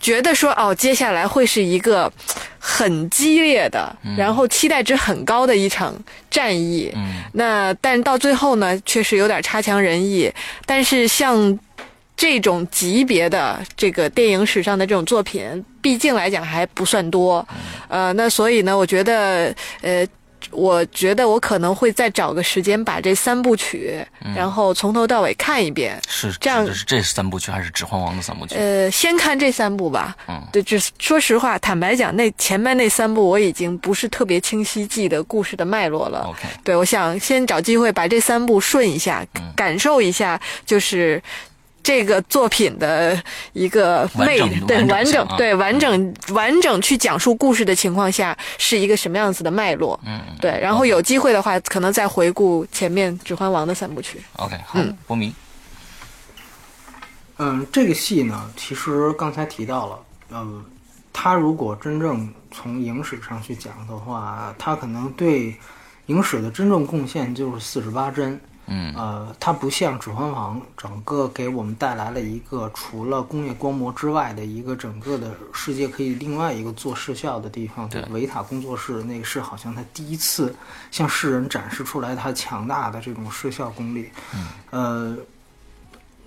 [0.00, 2.10] 觉得说哦，接下来会是一个
[2.66, 5.94] 很激烈的，然后期待值很高的一场
[6.30, 6.90] 战役。
[6.96, 10.32] 嗯那但到最后呢，确实有点差强人意。
[10.64, 11.58] 但是像
[12.16, 17.46] 这种级别的这个电影史上的这种作品，毕竟来讲还不算多。
[17.88, 20.06] 呃，那所以呢，我觉得呃。
[20.54, 26.00] 我觉得我可能会再找个时间把这三部曲，然后从头到尾看一遍。
[26.08, 28.54] 是这样指的是这三部曲还是《指环王》的三部曲？
[28.56, 30.16] 呃，先看这三部吧。
[30.28, 36.20] 嗯对，就是说实话，坦白讲，那前面那三部我已经不是特别清晰记得故事的脉络了。
[36.28, 41.22] OK 对，我想先找机会把这三部顺一下，嗯感受一下，就是。
[41.84, 43.22] 这个作品的
[43.52, 50.20] 一个魅完整对完整对完整完整去讲述故事的情况下是一个什么样子的脉络，嗯。
[50.40, 54.18] 对，然后有机会的话，可能再回顾前面《指环王》的三部曲。
[54.36, 55.32] ，OK，好，波迷，
[57.36, 59.98] 嗯，这个戏呢，其实刚才提到了，
[60.30, 60.64] 呃，
[61.12, 65.54] 它如果真正从影史上去讲的话，它可能对
[66.06, 68.40] 影史的真正贡献就是四十八帧。
[68.66, 77.88] 嗯呃，它不像《指环王》，整个给我们带来了一个除了工业光魔之外的一个整个的世界可以另外一个做视效的地方。
[77.88, 80.54] 对维塔工作室那个是好像他第一次
[80.90, 84.10] 向世人展示出来他强大的这种视效功力。
[84.34, 85.16] 嗯，呃，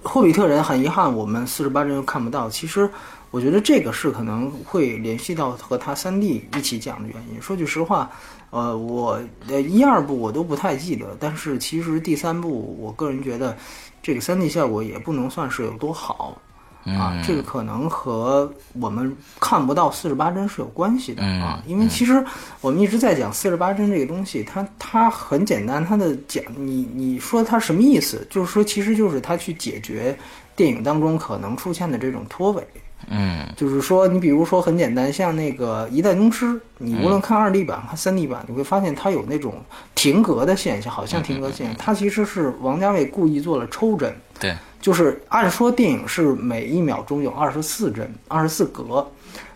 [0.08, 2.50] 霍比特人很遗憾，我们四十八帧又看不到。
[2.50, 2.90] 其实，
[3.30, 7.42] 我觉得这个是可能会联系到和他三 D 一起讲的原因。
[7.42, 8.10] 说句实话，
[8.50, 13.56] 呃，我呃一二部我都不太记得，但是其实第三部，我个人觉得
[14.02, 16.42] 这个三 D 效果也不能算是有多好。
[16.88, 22.24] 啊，这个可能和我们看不到四十八帧是有关系的啊，因为其实
[22.62, 28.26] 我们一直在讲四十八帧这个东西，它它很简单，它的讲你你说它什么意思？
[28.30, 30.18] 就是说，其实就是它去解决
[30.56, 32.66] 电影当中可能出现的这种脱尾。
[33.10, 36.46] 嗯就是说，你比如说很简单，像那个《一代宗师》，
[36.80, 39.54] 你无论看二 D 版看三 D 版，你会发现它有那种
[39.94, 44.14] 停格的现象，好像停格现象，它其实是王家卫故意做了抽帧。
[44.40, 49.06] 对，就是按说电影是每一秒钟有二十四帧、二十四格，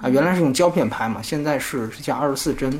[0.02, 2.72] 啊，原来是用胶片拍嘛，现在是加二十四帧。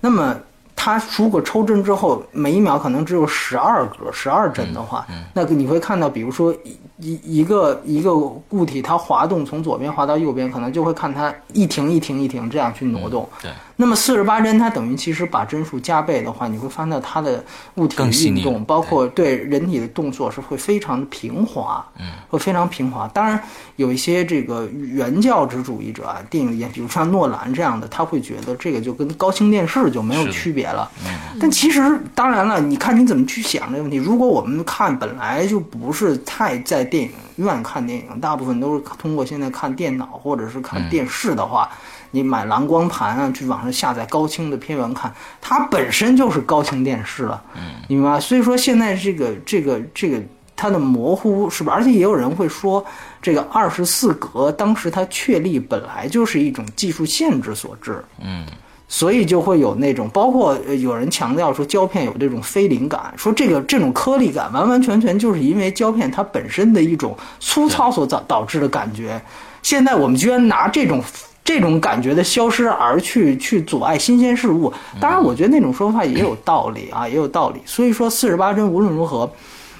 [0.00, 0.36] 那么
[0.74, 8.14] 它如果抽帧之后，每一秒可能只有十二格、十二帧的话，那个你会看到，比如说一一一个一个
[8.48, 13.28] 固体它滑动从左边滑到右边，可能就会看它一停一停一停这样去挪动。
[13.42, 17.42] 对，那么四十八帧，它等于其实把帧数加倍的话，你会发现它的
[17.76, 23.08] 物体运动，包括对人体的动作是会非常的平滑，嗯，会非常平滑。
[23.14, 23.42] 当然，
[23.76, 30.90] 有一些这个原教旨主义者啊，电影业，比如像诺兰这样的，他会觉得这个就跟高清电视就没有区别了。
[31.40, 31.80] 但其实，
[32.14, 33.96] 当然了，你看你怎么去想这个问题。
[33.96, 41.70] 如果我们看本来就不是太在电影院看电影，大部分都是通过现在看电脑或者是看电视的话，
[42.12, 47.42] 你买蓝光盘啊，去网上下载高清的片源看，它本身就是高清电视了，
[47.88, 48.20] 你明白吗？
[48.20, 50.20] 所以说现在这个这个这个。
[50.56, 51.72] 它的模糊是吧？
[51.72, 52.84] 而且也有人会说，
[53.22, 58.44] 这个二十四格当时它确立本来就是一种技术限制所致，嗯，
[58.86, 69.18] 所以就会有那种，包括呃有人强调说胶片有这种非灵感，说这个这种颗粒感完完全全就是因为胶片它本身的一种粗糙所导导致的感觉。
[69.62, 71.02] 现在我们居然拿这种
[71.44, 77.60] 这种感觉的消失而去去阻碍新鲜事物，当然我觉得那种说法也有道理啊，也有道理。
[77.66, 79.30] 所以说四十八帧无论如何，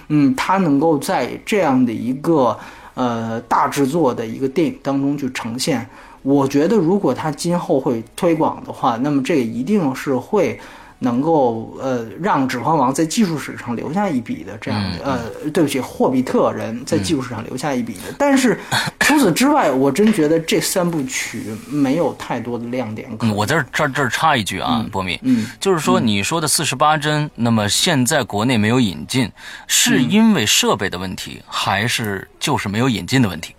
[0.08, 2.58] 嗯，它能够在这样的一个
[2.94, 5.86] 呃大制作的一个电影当中去呈现，
[6.22, 10.58] 我觉得如果它今后会推广的话，那么这个一定是会。
[11.00, 18.14] 能够呃让《指环王》在技术史上留下一笔的这样的呃，对不起，《霍比特人》在技术史上留下一笔的。
[18.18, 18.58] 但是
[19.00, 29.30] 除此之外，我真觉得这三部曲没有太多的亮点可嗯，我在这儿这儿插一句啊，波米，嗯，就是说你说的四十八帧，那么现在国内没有引进，
[29.66, 33.54] 是因为设备的问题，还是就是没有引进的问题？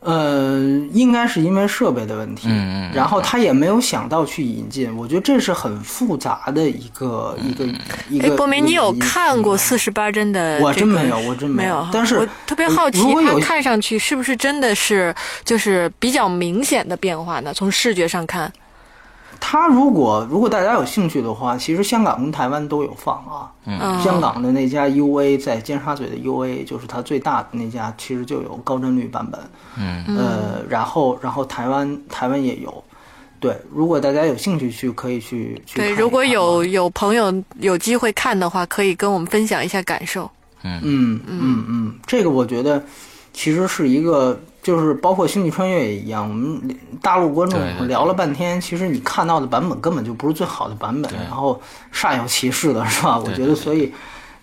[0.00, 0.60] 呃，
[0.92, 7.64] 应该是因为设备的问题，嗯嗯嗯然后他也没有想到去引进，我觉得这是很复杂的一个一个
[8.08, 8.36] 一哎，个。
[8.36, 10.66] 波明，你有看过四十八帧的、这个？
[10.68, 17.52] 我真没有我真没没有但是我特别好奇如，果有它看上去是不是真的是就是比较明显的变化呢？
[17.52, 18.50] 从视觉上看，
[19.40, 23.50] 他如果如果大家有兴趣的话，其实香港跟台湾都有放啊。
[23.64, 29.40] 嗯，香港的那家 UA 在尖沙咀的 UA 就是它最大的那家，其实就有高帧率版本。
[29.76, 32.82] 嗯呃，然后然后台湾台湾也有。
[33.40, 40.28] 对，如果大家有兴趣去，可以去去看对，如果有啊有朋友有机会看的话，可以跟我们分享一下感受。
[40.64, 42.82] 嗯嗯嗯嗯，这个我觉得
[43.32, 44.36] 其实是一个，
[44.68, 46.60] 就是包括《星际穿越》也一样，我们
[47.00, 47.58] 大陆观众
[47.88, 51.58] 聊了半天，其实你看到的版本根本就不是最好的版本，然后
[51.90, 53.18] 煞有其事的是吧？
[53.18, 53.90] 我觉得所以。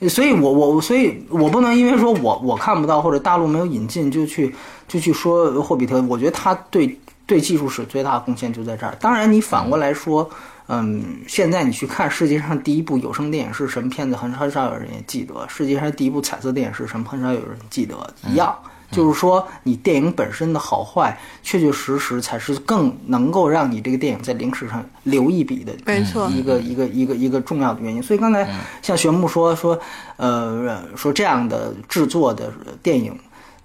[0.10, 4.54] 所以我我所以我不能因为说我我看不到或者大陆没有引进就去
[4.90, 8.94] 就去说霍比特，我觉得他对对技术史最大的贡献就在这儿。
[9.00, 10.30] 当然你反过来说，
[10.68, 17.96] 嗯，现在你去看世界上第一部有声电影是什么片子，很很少有人也记得；世界上第一部彩色电影是什么，很少有人记得。
[18.28, 18.54] 一样，
[18.92, 28.02] 就是说你电影本身的好坏，确确实实才是更能够让你这个电影在历史上留一笔的没错一个一个一个一个重要的原因。
[28.02, 28.48] 所以刚才
[28.82, 29.80] 像玄牧说说，
[30.18, 33.18] 呃，说这样的制作的电影。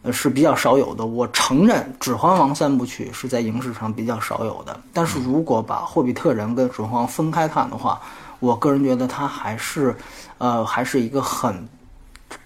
[0.03, 1.05] 呃，是比较少有的。
[1.05, 8.01] 我承认《指环王》三部曲是在影史上比较少有的，但是如果把《霍比特人》跟《指环王》分开看的话，
[8.39, 9.95] 我个人觉得它还是，
[10.39, 11.69] 呃，还是一个很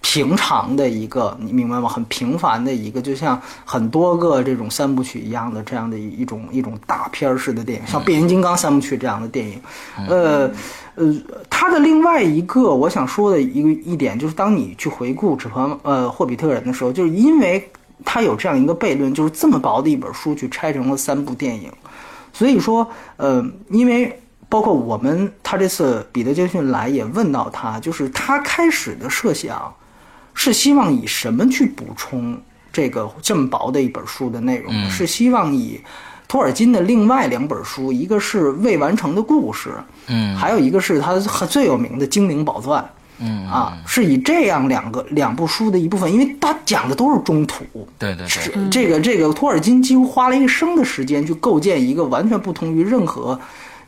[0.01, 1.89] 平常的一个，你明白吗？
[1.89, 9.61] 很平凡的一个，就像很多个这种三部曲一样的这样的一一种一种大片儿式的电影，像《变形金刚》三部曲这样的电影，
[10.09, 10.51] 呃。
[10.97, 11.13] 呃，
[11.51, 17.69] 它的另外一个我想说的一个一点就是，当你去回顾《指环》呃《霍比特人》的时候，就是因为
[18.05, 21.69] 它有这样一个悖论，就是这么薄的一本书去拆成了三部电影，
[22.33, 24.17] 所以说，呃，因为
[24.55, 29.75] 包括我们他这次彼得·杰逊来也问到他，就是他开始的设想
[30.33, 32.41] 是希望以什么去补充
[32.73, 34.73] 这个这么薄的一本书的内容？
[34.89, 35.81] 是希望以
[36.29, 39.71] 托尔金的另外两本书，一个是未完成的故事，
[40.07, 42.81] 嗯还有一个是他最有名的《精灵宝钻》。
[43.19, 47.65] 嗯啊，是以这样两个两部书的一部分，因为他讲的都是中土，
[47.97, 53.39] 对对对，是这个这个托尔金几乎花了一生的时间去构建一个完全不同于任何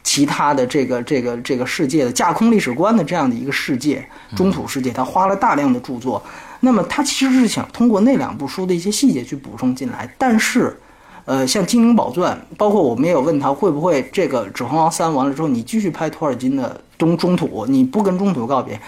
[0.06, 6.22] 其他的这个这个这个世界的架空历史观的这样的一个世界，中土世界，他花了大量的著作。
[6.60, 10.78] 那么他其实是想通过那两部书的一些细节去补充进来，但是。
[11.26, 18.80] 呃，像《精灵宝钻》，包括我们也有问他会不会这个《指环王三》完了之后，你继续拍托尔金的中中土，你不跟中土告别？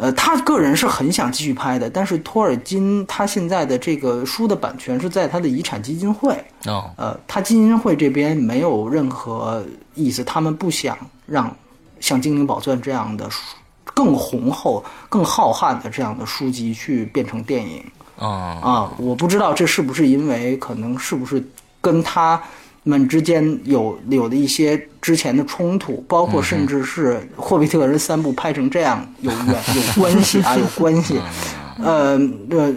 [0.00, 6.32] 呃，他个人是很想继续拍的，但是托尔金他现在的这个书的版权是在他的遗产基金会，
[6.64, 9.62] 哦，呃，他基金会这边没有任何
[9.94, 10.96] 意思，他们不想
[11.26, 11.54] 让
[12.00, 13.42] 像《精灵宝钻》这样的书
[13.84, 17.84] 更宏厚、更浩瀚的这样的书籍去变成电影。
[18.16, 21.46] 哦，啊，我不知道这是不是因为可能是不是
[21.82, 22.40] 跟他
[22.82, 31.20] 们之间有有的一些之前的冲突，包括甚至是《霍比特人》三部拍成这样有缘有关系啊，有关系。
[31.82, 32.18] 呃
[32.50, 32.74] 呃，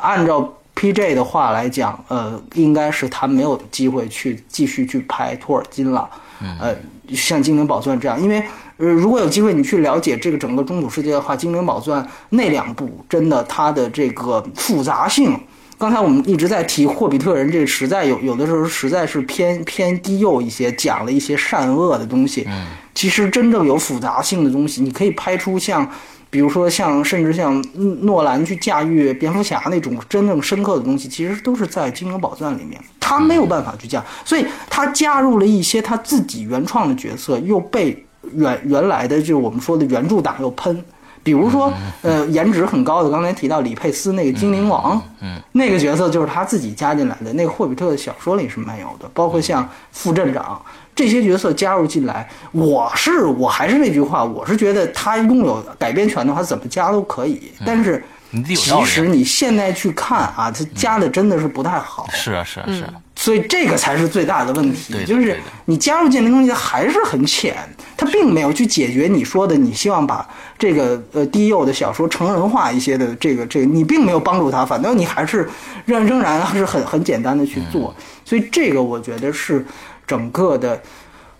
[0.00, 1.14] 按照 P.J.
[1.14, 6.08] 的话来讲，呃，应该是他没有机会去继续去拍托尔金了。
[6.60, 6.74] 呃，
[7.10, 8.42] 像《精灵宝钻》这样，因为
[8.76, 15.38] 呃，如果有机会你去了解这个整个中土世界的话，《精灵宝钻》那两部真的它的这个复杂性，
[15.78, 22.44] 刚才我们一直在提《霍比特人》，这个实在有有的时候实在是偏偏低幼一些，讲了一些善恶的东西。
[22.46, 25.90] 嗯，其实真正有复杂性的东西，你可以拍出像。
[26.30, 27.64] 比如说像甚至像
[28.00, 40.84] 诺兰去驾驭蝙蝠侠那种真正深刻的东西，其实都是在《金刚宝钻》里面，他没有办法去加，所以他加入了一些他自己原创的角色，又被原原来的就是我们说的原著党又喷。
[41.24, 41.72] 比如说，
[42.02, 50.60] 呃，颜值很高的，刚才提到李佩斯那个精灵王，嗯，那个角色就是他自己加进来的，那个霍比特的小说里是没有的，包括像副镇长
[50.94, 58.04] 这些角色加入进来，我是我还是那句话，我是觉得他拥有改编权的话，怎么加都可以，但是
[58.56, 64.92] 其实你现在去看啊，他加的真的是不太好，是啊是啊是啊，所以这个才是最大的问题。
[64.92, 66.34] 对，就是你加入进来的。
[66.34, 67.56] 东西还是很浅，
[67.96, 75.48] 它并没有去解决你说的你希望把这个呃低幼的小说成人化一些的这个这个，你并没有帮助他，反倒你还是
[75.84, 78.04] 仍仍然是很很简单的去做，嗯。
[78.24, 79.64] 所以这个我觉得是
[80.06, 80.82] 整个的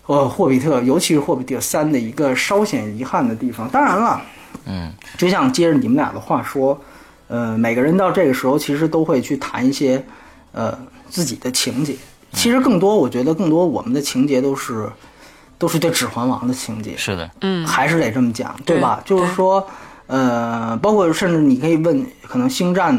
[0.07, 3.69] 呃霍比特，尤其是霍比特三的一个稍显遗憾的地方。
[3.69, 4.23] 当然了，
[4.67, 6.81] 嗯，就像接着你们俩的话说，
[7.27, 10.01] 呃，每个人到这个时候其实都会去谈一些
[10.53, 10.79] 呃
[11.09, 11.95] 自己的情节。
[12.33, 14.91] 其实更多，我觉得更多我们的情节都是
[15.57, 19.01] 都是对《指环王》的情节，是的，嗯，还是得这么讲，对吧？
[19.05, 19.65] 就是说，
[20.09, 22.93] 呃，包括甚至你可以问，可能《星战》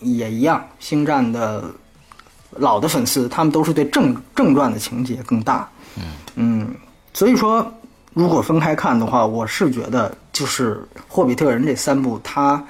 [0.00, 1.64] 也一样，《星战》的
[2.50, 5.68] 老的粉丝，他们都是对正正传的情节更大。
[6.34, 6.74] 嗯
[7.14, 7.72] 所以说，
[8.14, 10.74] 如果分开看的话，我是觉得就是
[11.06, 12.60] 《霍比特人》这三部，它。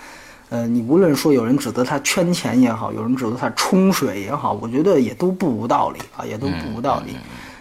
[0.53, 7.17] 呃，你无论说有人指责他圈钱也好，有人指责他冲水也好，我觉得也都不无道理啊，也都不无道理。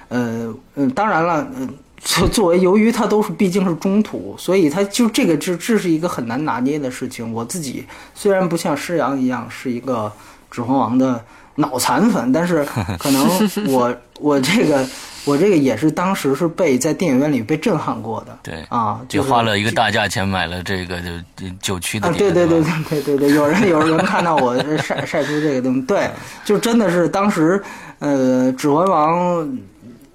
[0.10, 1.70] 呃，嗯，当然了，嗯、
[2.02, 7.32] 作作为由于他都是毕竟是中土，所以他就这个这这是一个很难拿捏的事情。
[7.32, 10.12] 我自己虽然不像施阳一样是一个
[10.54, 11.24] 《指环王》的
[11.56, 12.66] 脑残粉，但是
[13.00, 13.28] 可能
[13.68, 14.86] 我我这个
[15.26, 18.38] 我这个也是当时是被在电影院里被震撼过的。
[18.44, 26.10] 对啊，就是花了一个大价钱买了这个就就九区的啊，对对对对对对对，有人有人看到我 晒晒出这个东西，对，
[26.46, 27.62] 就真的是当时，
[28.00, 29.44] 呃，《指环王》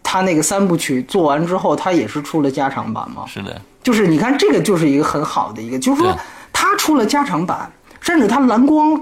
[0.03, 6.21] 他那个三部曲做完之后，他也是出了加长版嘛，是的，就是你看这个就是一个很好的一个，就是说对。
[6.59, 7.71] 它出了加长版，
[8.01, 8.99] 甚至他蓝光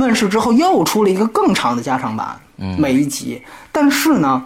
[0.00, 2.74] 问世之后又出了一个更长的加长版，嗯。
[2.80, 3.40] 每一集，
[3.70, 4.42] 但是呢，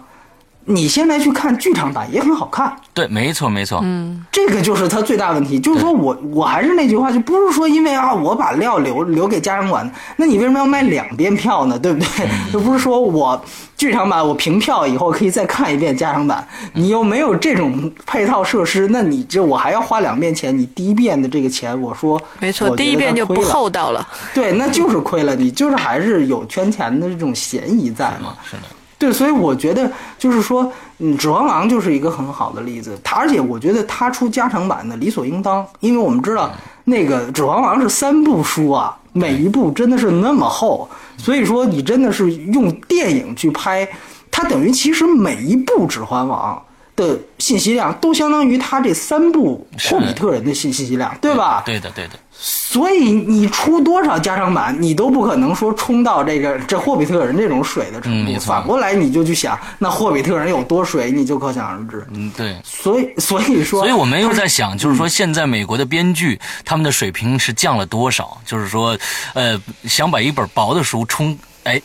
[0.67, 11.77] 你现在去看剧场版也很好看，对，没错没错，嗯，这个就是他最大问题，就是说我我还是那句话，就不是说因为啊我把料留留给家长馆，那你为什么要卖两遍票呢？
[11.77, 12.27] 对不对？
[12.51, 13.39] 又不是说我
[13.77, 24.07] 剧场版我凭票以后可以再看一遍家长版，你又没有这种配套设施，那你就我还要花两遍钱，你第一遍的这个钱，我说没错，我第一遍就不厚道了。
[24.33, 28.33] 对，那就是亏了，你就是还是有圈钱的这种嫌疑在嘛。
[28.43, 28.63] 是的，
[28.97, 32.97] 对，所以我觉得就是说，嗯，《指环王》就是一个很好的例子。
[33.03, 36.51] 它而且我觉得他出加长版的理所应当，因为我们知道
[36.85, 43.87] 那个《指环王》是三部书啊，每一部真的是那么厚，所以说你真的是用电影去拍，
[44.31, 46.55] 它等于其实每一部《指环王》。
[46.97, 51.61] 的信息量都相当于他这三部霍比特人的信息量，对吧？
[51.65, 52.13] 对的对的，
[52.47, 58.31] 所以你出多少加长版，你都不可能说冲到这个这霍比特人这种水的程度。
[58.31, 62.05] 嗯反过来你就去想，那霍比特人有多水，你就可想而知。
[62.11, 62.55] 嗯对。
[62.63, 68.37] 所以，所以说，所以我们又在想，就是说现在美国的编剧他们的水平是降了多少？
[68.45, 68.95] 就是说，
[69.33, 71.81] 呃，想把一本薄的书冲哎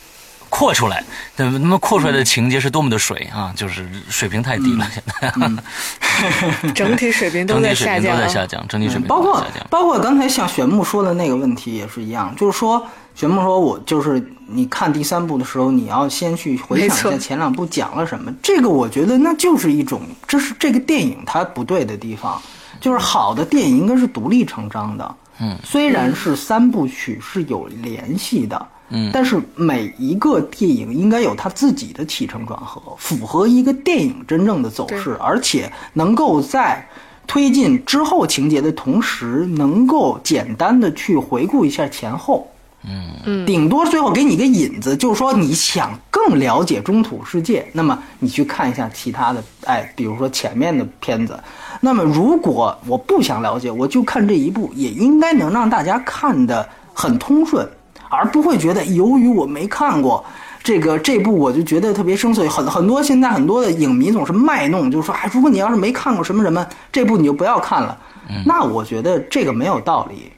[0.50, 1.02] 扩出来，
[1.36, 3.52] 那么那么扩出来的情节是多么的水啊！
[3.56, 5.02] 就是水平太低了，现
[6.60, 8.20] 在整体水平都整在体水平下降啊。
[8.20, 9.66] 都在下降，整体水平包括都在下降。
[9.70, 12.84] 包括刚才像玄牧说的那个问题也是一样，就是说
[13.14, 18.30] 玄牧说我就是你看第三部的时候，你要先去回想一下前两部讲了什么。
[18.42, 22.42] 这个我觉得那就是一种，这是这个电影它不对的地方，
[22.80, 25.14] 就是好的电影应该是独立成章的。
[25.38, 28.56] 嗯，虽然是三部曲是有联系的。
[28.60, 28.66] 嗯
[29.12, 36.86] 但是每一个电影应该有它自己的起承转合，符合一个电影真正的走势，而且能够在
[37.26, 42.50] 推进之后情节的同时，能够简单的去回顾一下前后。
[42.82, 43.10] 嗯。
[43.24, 43.46] 嗯。
[43.46, 51.38] 顶多最后给你一个引子，就是说你想更了解中土世界，那么你去看一下其他的，哎，比如说前面的片子。
[51.80, 57.66] 那么如果我不想了解，我就看这一部，也应该能让大家看得很通顺，
[58.10, 60.22] 而不会觉得由于我没看过。
[60.62, 67.96] 这个这部我就觉得特别生涩，很很多现在很多的影迷总是卖弄，就是说，哎，如果你要是没看过什么什么，这部你就不要看了。
[68.44, 70.30] 那我觉得这个没有道理。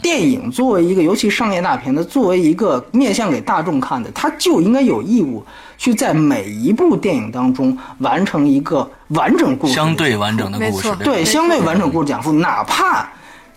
[0.00, 5.44] 电影作为一个尤其商业大片的，作为一个面向给大众看的，它就应该有义务
[5.76, 13.08] 去在每一部电影当中完成一个完整故事相对完整的故事对相对完整故事讲述，哪怕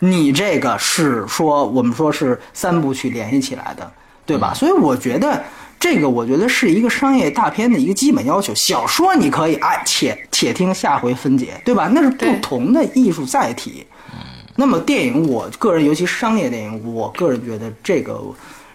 [0.03, 3.89] 你这个是说我们说是三部曲联系起来的，
[4.25, 4.53] 对吧？
[4.53, 5.41] 所以我觉得
[5.79, 8.53] 这个，我觉得是一个商业大片的一个基本要求。
[8.53, 11.89] 小说你可以哎，且且听下回分解，对吧？
[11.93, 13.85] 那是不同的艺术载体。
[14.57, 18.19] 那么电影，我个人尤其商业电影，我个人觉得这个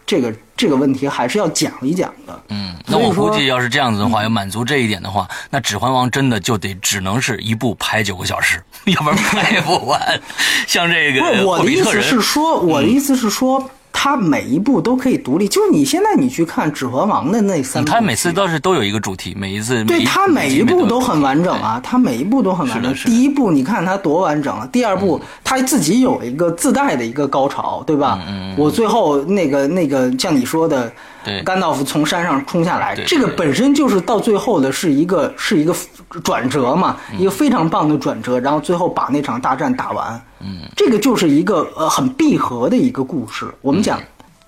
[0.08, 2.42] 这个这个问题还是要讲一讲的。
[2.48, 10.18] 嗯，那我估计要是这样子的话，要满足这一点的话，那《指环王》真的就得只能是一部拍九个小时， 要不然拍不完。
[10.66, 13.70] 像这个，不，我的意思是说，我的意思是说。
[14.00, 22.94] 它每一部都可以独立，就是你现在你去看《指环王》的那三部，它每次倒是都有一个主题，每一次对它每一部都很完整啊，它每一部都很完整。
[22.94, 28.20] 第一部你看它多完整啊，第二部它自己有一个自带的一个高潮，对吧？
[28.56, 30.92] 我最后那个那个像你说的。
[31.44, 35.74] 甘道夫从山上冲下来，这个本身就是到最后的是一个是一个
[36.22, 43.46] 转折嘛，一个非常棒的转折，然后最后把那场大战打完，嗯，这个就是一个呃很闭合的一个故事。
[43.60, 44.00] 我们讲，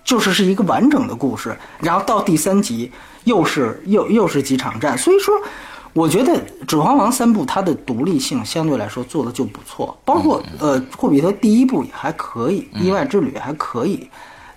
[0.05, 2.91] 就是是一个完整的故事，然后到第三集
[3.25, 5.35] 又是又又是几场战，所以说，
[5.93, 6.33] 我觉得
[6.67, 14.09] 《指环王》三部它的独立性相对来说做的就不错，包括呃《霍比特》第一部也还可以，《意外之旅》还可以。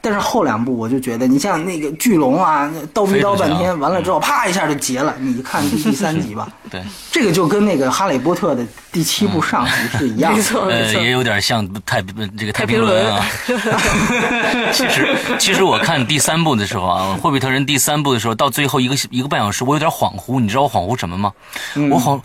[0.06, 5.16] 但是后两部我就觉得，你像那个巨龙啊，叨逼叨半天，完了之后啪一下就结了。
[5.18, 12.01] 你看第三集吧， 对，这个就跟那个哈利波特的第七部上集是一样，没错，呃，也有点像太
[12.38, 13.26] 这个太平轮啊。
[14.74, 20.41] 其实，其实我看第三部的时候啊，霍比特人第三部的时候，到最后一个一个半小时，我有点恍惚。
[20.41, 21.32] 你知道我恍惚什么吗？
[21.76, 22.20] 我恍，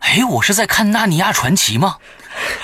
[0.00, 1.96] 哎，我是在看《纳尼亚传奇》吗？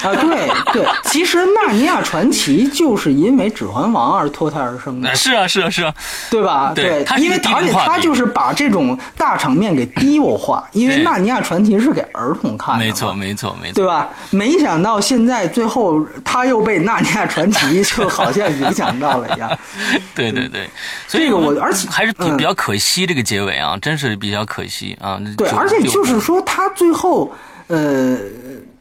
[0.02, 5.14] 啊，对对，其实《纳尼亚传奇》就是因为《指环王》而脱胎而生的。
[5.14, 5.94] 是啊，是啊，是啊，
[6.30, 6.72] 对吧？
[6.74, 12.84] 对，因为而且他就是把这种大场面给低幼化，因为《纳尼亚传奇》是给儿童看的。
[12.84, 14.08] 没错，没错，没错，对吧？
[14.30, 19.50] 没想到现在最后他又被《纳尼亚传奇》就好像影响到了一样。
[20.14, 20.68] 对对对，
[21.06, 25.20] 所以这个我而且还是挺比较可惜这个结尾啊，真是比较可惜啊。
[25.36, 27.32] 对，而且就是说他最后
[27.68, 28.18] 呃。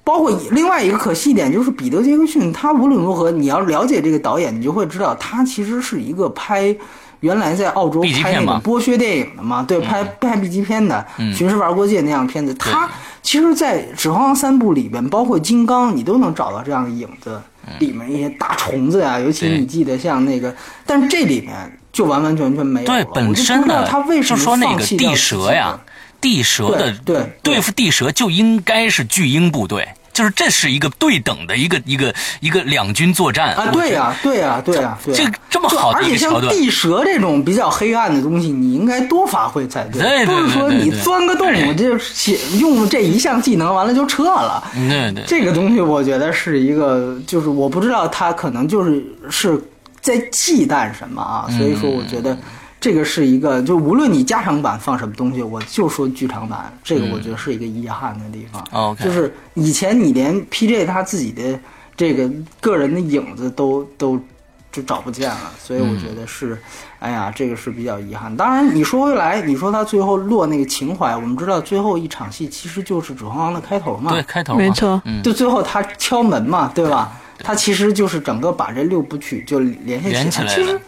[0.04, 6.76] 包括另外一个可惜点就是彼得·杰克逊，他无论如何，你要了解这个导演，你就会知道他其实是一个拍
[7.20, 12.52] 原来在澳洲拍那种剥削电影的嘛，对，拍拍 B 级片的《寻师玩过界》那样片子。
[12.56, 12.90] 他
[13.22, 17.40] 其实，在《指环王》三部里边，包括《金刚》，你都能找到这样的影子，
[17.78, 22.88] 里面一些大虫子呀，尤其你记得像那个，但是这里面就完完全全没有。
[22.88, 25.80] 对，本身呢，他为什么说那个地蛇呀？
[26.22, 33.72] 地蛇的对对付地蛇就应该是巨鹰部队，就是这是一个对等的一个一个一个两军作战啊！
[33.72, 36.46] 对呀，对呀，对呀，这这么好的一个桥段。
[36.46, 41.98] 而且像地蛇这种比较黑暗的东西，你应该多发挥才对，不是说你钻个洞就
[42.60, 44.64] 用这一项技能完了就撤了。
[44.76, 49.60] 对对，这个东西我觉得是一个，就是我不知道他可能就是是
[50.00, 52.38] 在忌惮什么啊，所以说我觉得。
[52.82, 58.96] 这个是一个，就无论你加长版放什么东西，我就说剧场版，这个我觉得是一个遗憾的地方。
[58.96, 61.60] 就是以前你连 PJ 他自己的
[61.96, 62.28] 这个
[62.60, 64.20] 个人的影子都都
[64.72, 66.58] 就找不见了，所以我觉得是，
[66.98, 68.36] 哎呀，这个是比较遗憾。
[68.36, 77.12] 当然你说回来，你说他最后落那个情怀，我们知道最后一场戏其实就是《指环王》的开头嘛，对，开头没错，就最后他敲门嘛，对吧？
[77.44, 80.82] 他其实就是整个把这六部曲就联系起来，其实。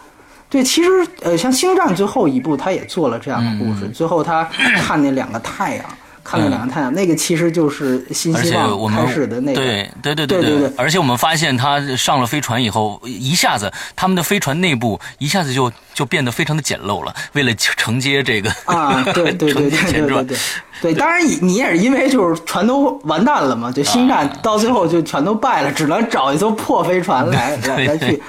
[0.54, 0.90] 对，其实
[1.22, 3.90] 呃，像《星战》最后一部，他也做了这样的故事。
[3.90, 4.48] 最后他
[4.78, 5.86] 看那两个太阳，
[6.24, 9.60] 看那两个太阳，那个其实就是新希望开始的那个。
[9.60, 10.74] 对对对对对对。
[10.78, 20.38] 而且我们发现他上了飞船以后，一下子他们的飞船内部一下子就就变得非常的简陋了，为了承接这个啊，对对 对对对对对。
[20.84, 28.22] 对，当然你你也是因为就是船都完蛋了嘛，就星战到最后就全都败了，只能找一艘破飞船来 来来去，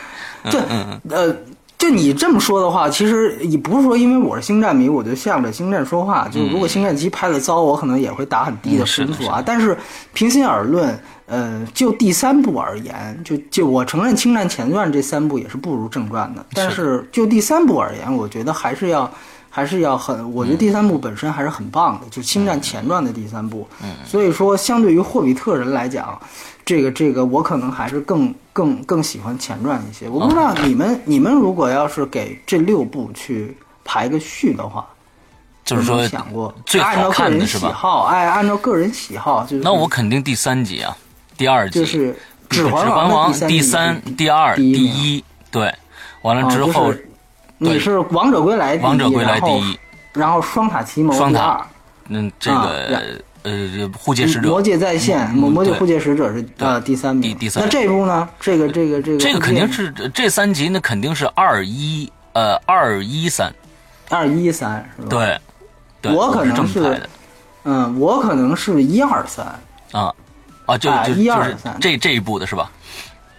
[0.51, 0.59] 这
[1.11, 1.37] 呃。
[1.85, 6.26] 就你这么说的话，其实也不是说因为我是星战迷，我就向着星战说话。
[6.28, 9.43] 就如果星战七拍的糟，我可能也会打很低的分数啊。
[9.45, 9.76] 但是
[10.14, 16.47] 平心而论，呃，就第三部而言，就就我承认《星战前传》这三部也是不如正传的。
[16.55, 19.11] 但是就第三部而言，我觉得还是要
[19.51, 23.68] 还是要很，我觉得第三部本身还是很棒的，就《星战前传》的第三部。
[23.82, 23.91] 嗯。
[24.07, 26.18] 所以说，相对于霍比特人来讲。
[26.64, 30.08] 这个这个，我可能还是更更更喜欢前传一些。
[30.08, 33.54] 我不知道你们你们如果要是给这六部去
[33.84, 34.86] 排个序的话，
[35.62, 38.06] 就是说想过最好看的是吧？
[38.08, 40.96] 哎，按照个人喜好，就是那我肯定第三集啊，
[41.36, 42.14] 第二集就是
[42.48, 45.70] 《指环王》第三、第二、第一，对，
[46.22, 46.94] 完了之后
[47.58, 49.78] 你是《王者归来》王者归来第一，
[50.14, 51.66] 然后《双塔奇谋》双塔，
[52.08, 53.22] 嗯，这个。
[53.45, 58.28] 呃护戒使者，魔界在线，魔魔界护戒使者是呃第三名，第第三那这部呢？
[58.40, 63.55] 这个这个这个这个肯定是这三集那，肯定是二一呃二一三，
[64.09, 65.40] 二一三是吧？，对，
[66.03, 67.03] 对我可能是是
[67.62, 69.47] 嗯，我可能是一二三。
[69.92, 70.12] 啊
[70.66, 72.70] 啊，就啊就一二就是三这这一部的是吧？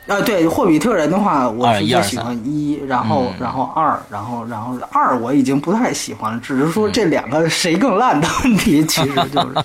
[0.07, 9.55] 啊，对，霍比特人的话，我二一二是最喜欢一，然后嗯然后二，然后然后二我已经不太喜欢了，只是说这两个谁更烂的问题，其实就是，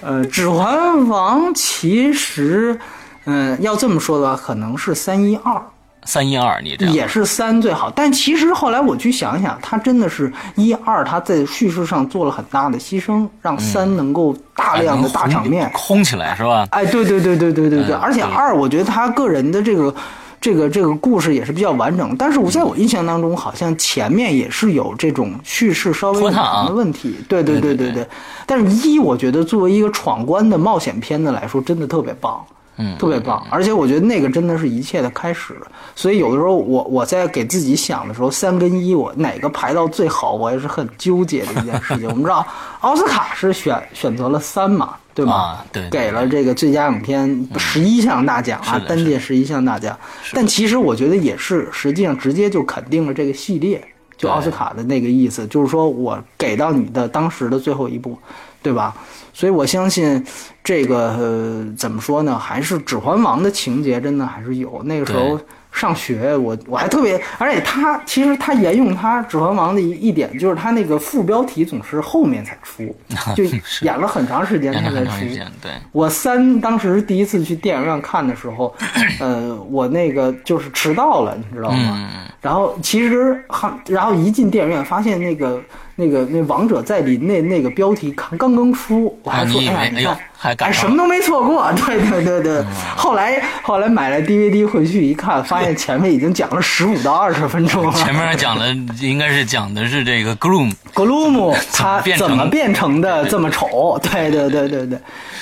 [0.00, 2.78] 呃，《指环王》其实，
[3.24, 5.60] 嗯、要这么说的话，可能是三一二。
[6.04, 15.70] 三一二，你这样也是三最好，但其实后来我去想想，他真的是一二，他在叙事上做了很大的牺牲，让三能够大量的大场面。
[15.74, 16.66] 轰起来是吧？
[16.70, 19.94] 哎，对对对对对对对，嗯而且二，我觉得他个人的这个。
[20.40, 27.16] 这个这个故事也是比较完整，但是我在我印象当中，好像前面也是有这种叙事稍微有拖沓啊的问题。
[27.28, 28.08] 对对对对对对对。
[28.46, 32.40] 但是一，我觉得作为一个闯关的冒险片子来说，真的特别棒。
[32.78, 35.54] 嗯，特别棒，而且我觉得那个真的是一切的开始。
[35.94, 42.06] 所以有的时候我我在给自己想的时候，三跟一我哪个排到最好，我也是很纠结的一件事情。
[42.10, 42.46] 我们知道
[42.80, 45.32] 奥斯卡是选选择了三嘛，对吧？
[45.32, 49.98] 啊对对给了这个最佳影片十一项大奖啊单届十一项大奖。
[50.32, 53.82] 但其实我觉得也是，实际上直接就肯定了这个系列。
[54.16, 58.18] 就奥斯卡的那个意思，就是说我给到你的当时的最后一步，
[58.60, 58.92] 对吧？
[59.38, 60.26] 所以我相信
[60.64, 62.36] 这个、呃、怎么说呢？
[62.36, 64.82] 还是《指环王》的情节真的还是有。
[64.82, 72.92] 那个时候上学，我我还特别，而且他其实他沿用他《指环王》的一一点，就是他那个副标题总是后面才出，
[73.36, 73.44] 就
[73.82, 75.24] 演了很长时间他才出。
[75.62, 78.74] 对，我三当时第一次去电影院看的时候，
[79.20, 82.10] 呃，我那个就是迟到了，你知道吗？
[82.12, 85.62] 嗯，然后其实还，然后一进电影院发现那个
[86.00, 90.18] 那个那王者在临那那个标题刚刚刚出，我还说啊你以为哎呀，你哎呦看。
[90.40, 92.64] 还什么都没错过， 对对对对。
[92.96, 97.90] 后来后来买了 DVD 回去一看，发现前面已经讲了十五到二十分钟了。
[97.98, 103.98] 前面讲的应该是讲的是这个 Gloom Gloom 他怎么变成的这么丑？
[104.00, 104.96] 对对对对对，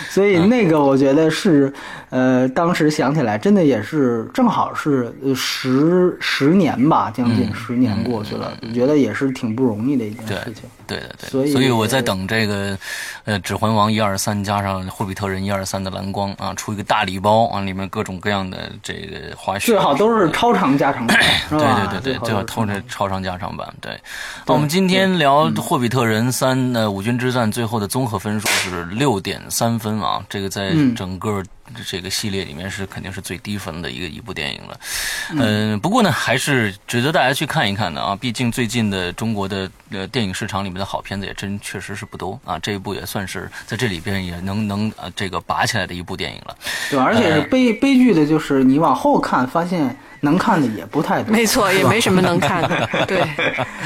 [0.09, 1.71] 所以那个我觉得是，
[2.09, 10.63] 呃，当时想起来真的也是正好是呃十十年吧，将近十年过去了，我觉得也是挺不容易的一件对事情。
[10.87, 12.79] 对对对，所以所以我在等这个，
[13.25, 21.19] 呃，《指环王》一二三加上《霍比特人》一二三的蓝光啊，出一个大礼包啊，里面各种各样的这个花絮，最好都是超长加长版，
[21.51, 21.59] 对？
[21.59, 23.67] 对对对，最好偷都是着超长加长版。
[23.81, 24.01] 对，
[24.47, 31.43] 那我们今天聊《霍比特人三》呃五军之战最后的综合分数是六点三分啊，这个在嗯整个
[31.87, 34.81] 这个系列里面是肯定是最低分的一个一部电影了。
[35.31, 46.57] 嗯，不过呢，还是值得大家去看一看的啊，毕竟最近的中国的呃电影市场里面的好片子也真确实是不多啊，这一部也算是在这里边也能能呃这个拔起来的一部电影了。
[46.91, 49.97] 对，而且是悲悲剧的，就是你往后看，发现
[50.27, 51.33] 能看的也不太多。
[51.33, 52.89] 没错，也没什么能看的。
[53.07, 53.22] 对，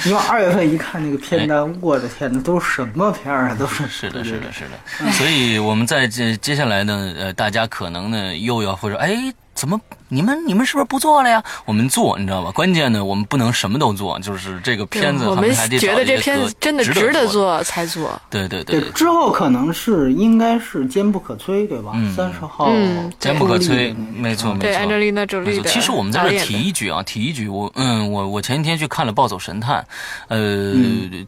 [0.05, 3.57] 你往二月份一看那个片单，我的天哪，都是什么片儿啊？
[3.59, 5.12] 都是是的，是的，是的。
[5.12, 9.14] 所以我们在这接下来呢，呃，大家可能呢又要会说，哎，
[9.61, 11.45] 怎么你们你们是不是不做了呀？
[11.67, 12.51] 我们做，你知道吧？
[12.51, 17.63] 关键呢，我们不能什么都做，就是这个片子我们还得觉得这找一子真的值值得做。
[17.63, 18.19] 才做。
[18.31, 21.93] 对对对对，之后可能是应该是坚不可摧，对吧？
[21.95, 24.81] 嗯三十号嗯坚不可摧没错没错。
[24.81, 29.83] ，Angelina 没错，其实我们在这提一句啊，提一句，我嗯，我我前几天去看了《暴走神探》，
[30.29, 30.75] 呃，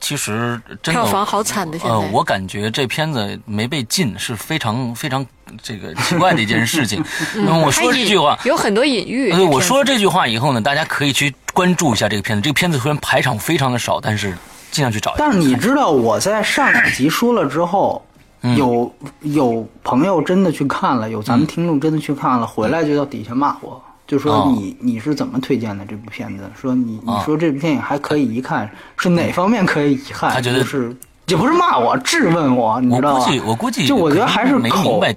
[0.00, 2.08] 其实真的票房好惨的，现呃，在。
[2.10, 5.24] 我感觉这片子没被禁是非常非常
[5.62, 7.04] 这个奇怪的一件事情。
[7.34, 9.30] 那 么我说这句话，有很多隐喻。
[9.30, 12.42] 呃，这片子我说了这句话以后呢，大家可以去关注一下这个片子。
[12.42, 14.32] 这个片子虽然排场非常的少，但是
[14.70, 15.24] 尽量去找一下。
[15.24, 18.04] 但是你知道我在上两集说了之后，
[18.42, 26.44] 嗯有有朋友真的去看了，有咱们听众真的去看了，回来就到底下骂我，就说哦你你是怎么推荐的这部片子？
[26.60, 30.32] 说你你啊说这部电影还可以一看，是哪方面可以遗憾？
[30.32, 30.96] 他觉得就是
[31.26, 33.40] 也不是骂我，质问我，你知道吧估计，？
[33.40, 35.16] 我估计，就我觉得还是没口明白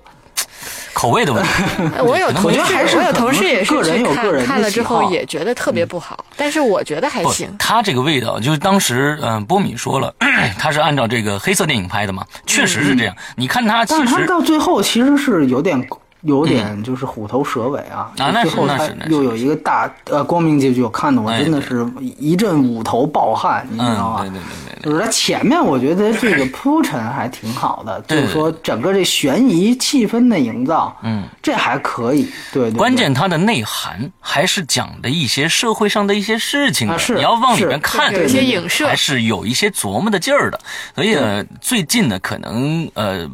[0.95, 1.49] 口味的问题。
[1.95, 7.53] 呃 我有同事，我觉得还是我有同事也是看，有个人看了之后也觉得特别不好，但是我觉得还行，。
[7.59, 10.13] 他这个味道，就是当时嗯、呃波米说了，
[10.57, 13.15] 他是按照这个黑色电影拍的嘛，确实是这样。
[13.35, 15.85] 你看他其但是他实到最后其实是有点
[16.26, 21.88] 有点就是虎头蛇尾啊，啊那是最后他那那又有一个大呃光明结局，我看的我哎真的是
[22.19, 24.30] 一阵五头暴汗，你知道嗯，吗对？
[24.30, 24.86] 对对对对。
[24.86, 32.78] 就是他前面我觉得这个铺陈还挺好的，就是说整个这悬疑气氛的营造，嗯，这还可以，对对对。
[32.78, 40.59] 关键它的内涵还是讲的一些社会上的一些事情的，啊是你要往里是面看，有一些影射还是有一些琢磨的劲儿的。
[40.93, 43.30] 所以呢，最近呢，可能呃。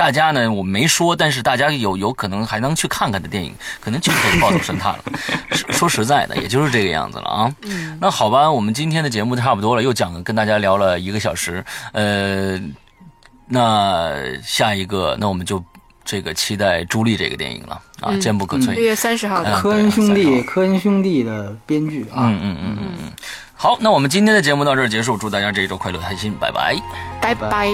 [0.00, 5.04] 大家呢我没说，但是大家有有可能还能去看看的电影，可能就可以抱头神探了。
[5.52, 7.54] 说说实在的，也就是这个样子了啊。
[7.64, 12.58] 嗯，那好吧，我们今天的节目差不多了，又讲跟大家聊了一个小时，呃，
[13.46, 14.10] 那
[14.42, 15.62] 下一个，那我们就
[16.02, 18.72] 这个期待朱莉这个电影了啊，坚不可摧。
[18.72, 22.24] 六月三十号的科恩兄弟，科恩兄弟的编剧啊。
[22.24, 23.12] 嗯嗯嗯嗯嗯。
[23.54, 26.74] 好，那我们今天的节目到这儿结束，祝大家这一周快乐开心，拜拜，
[27.20, 27.68] 拜拜。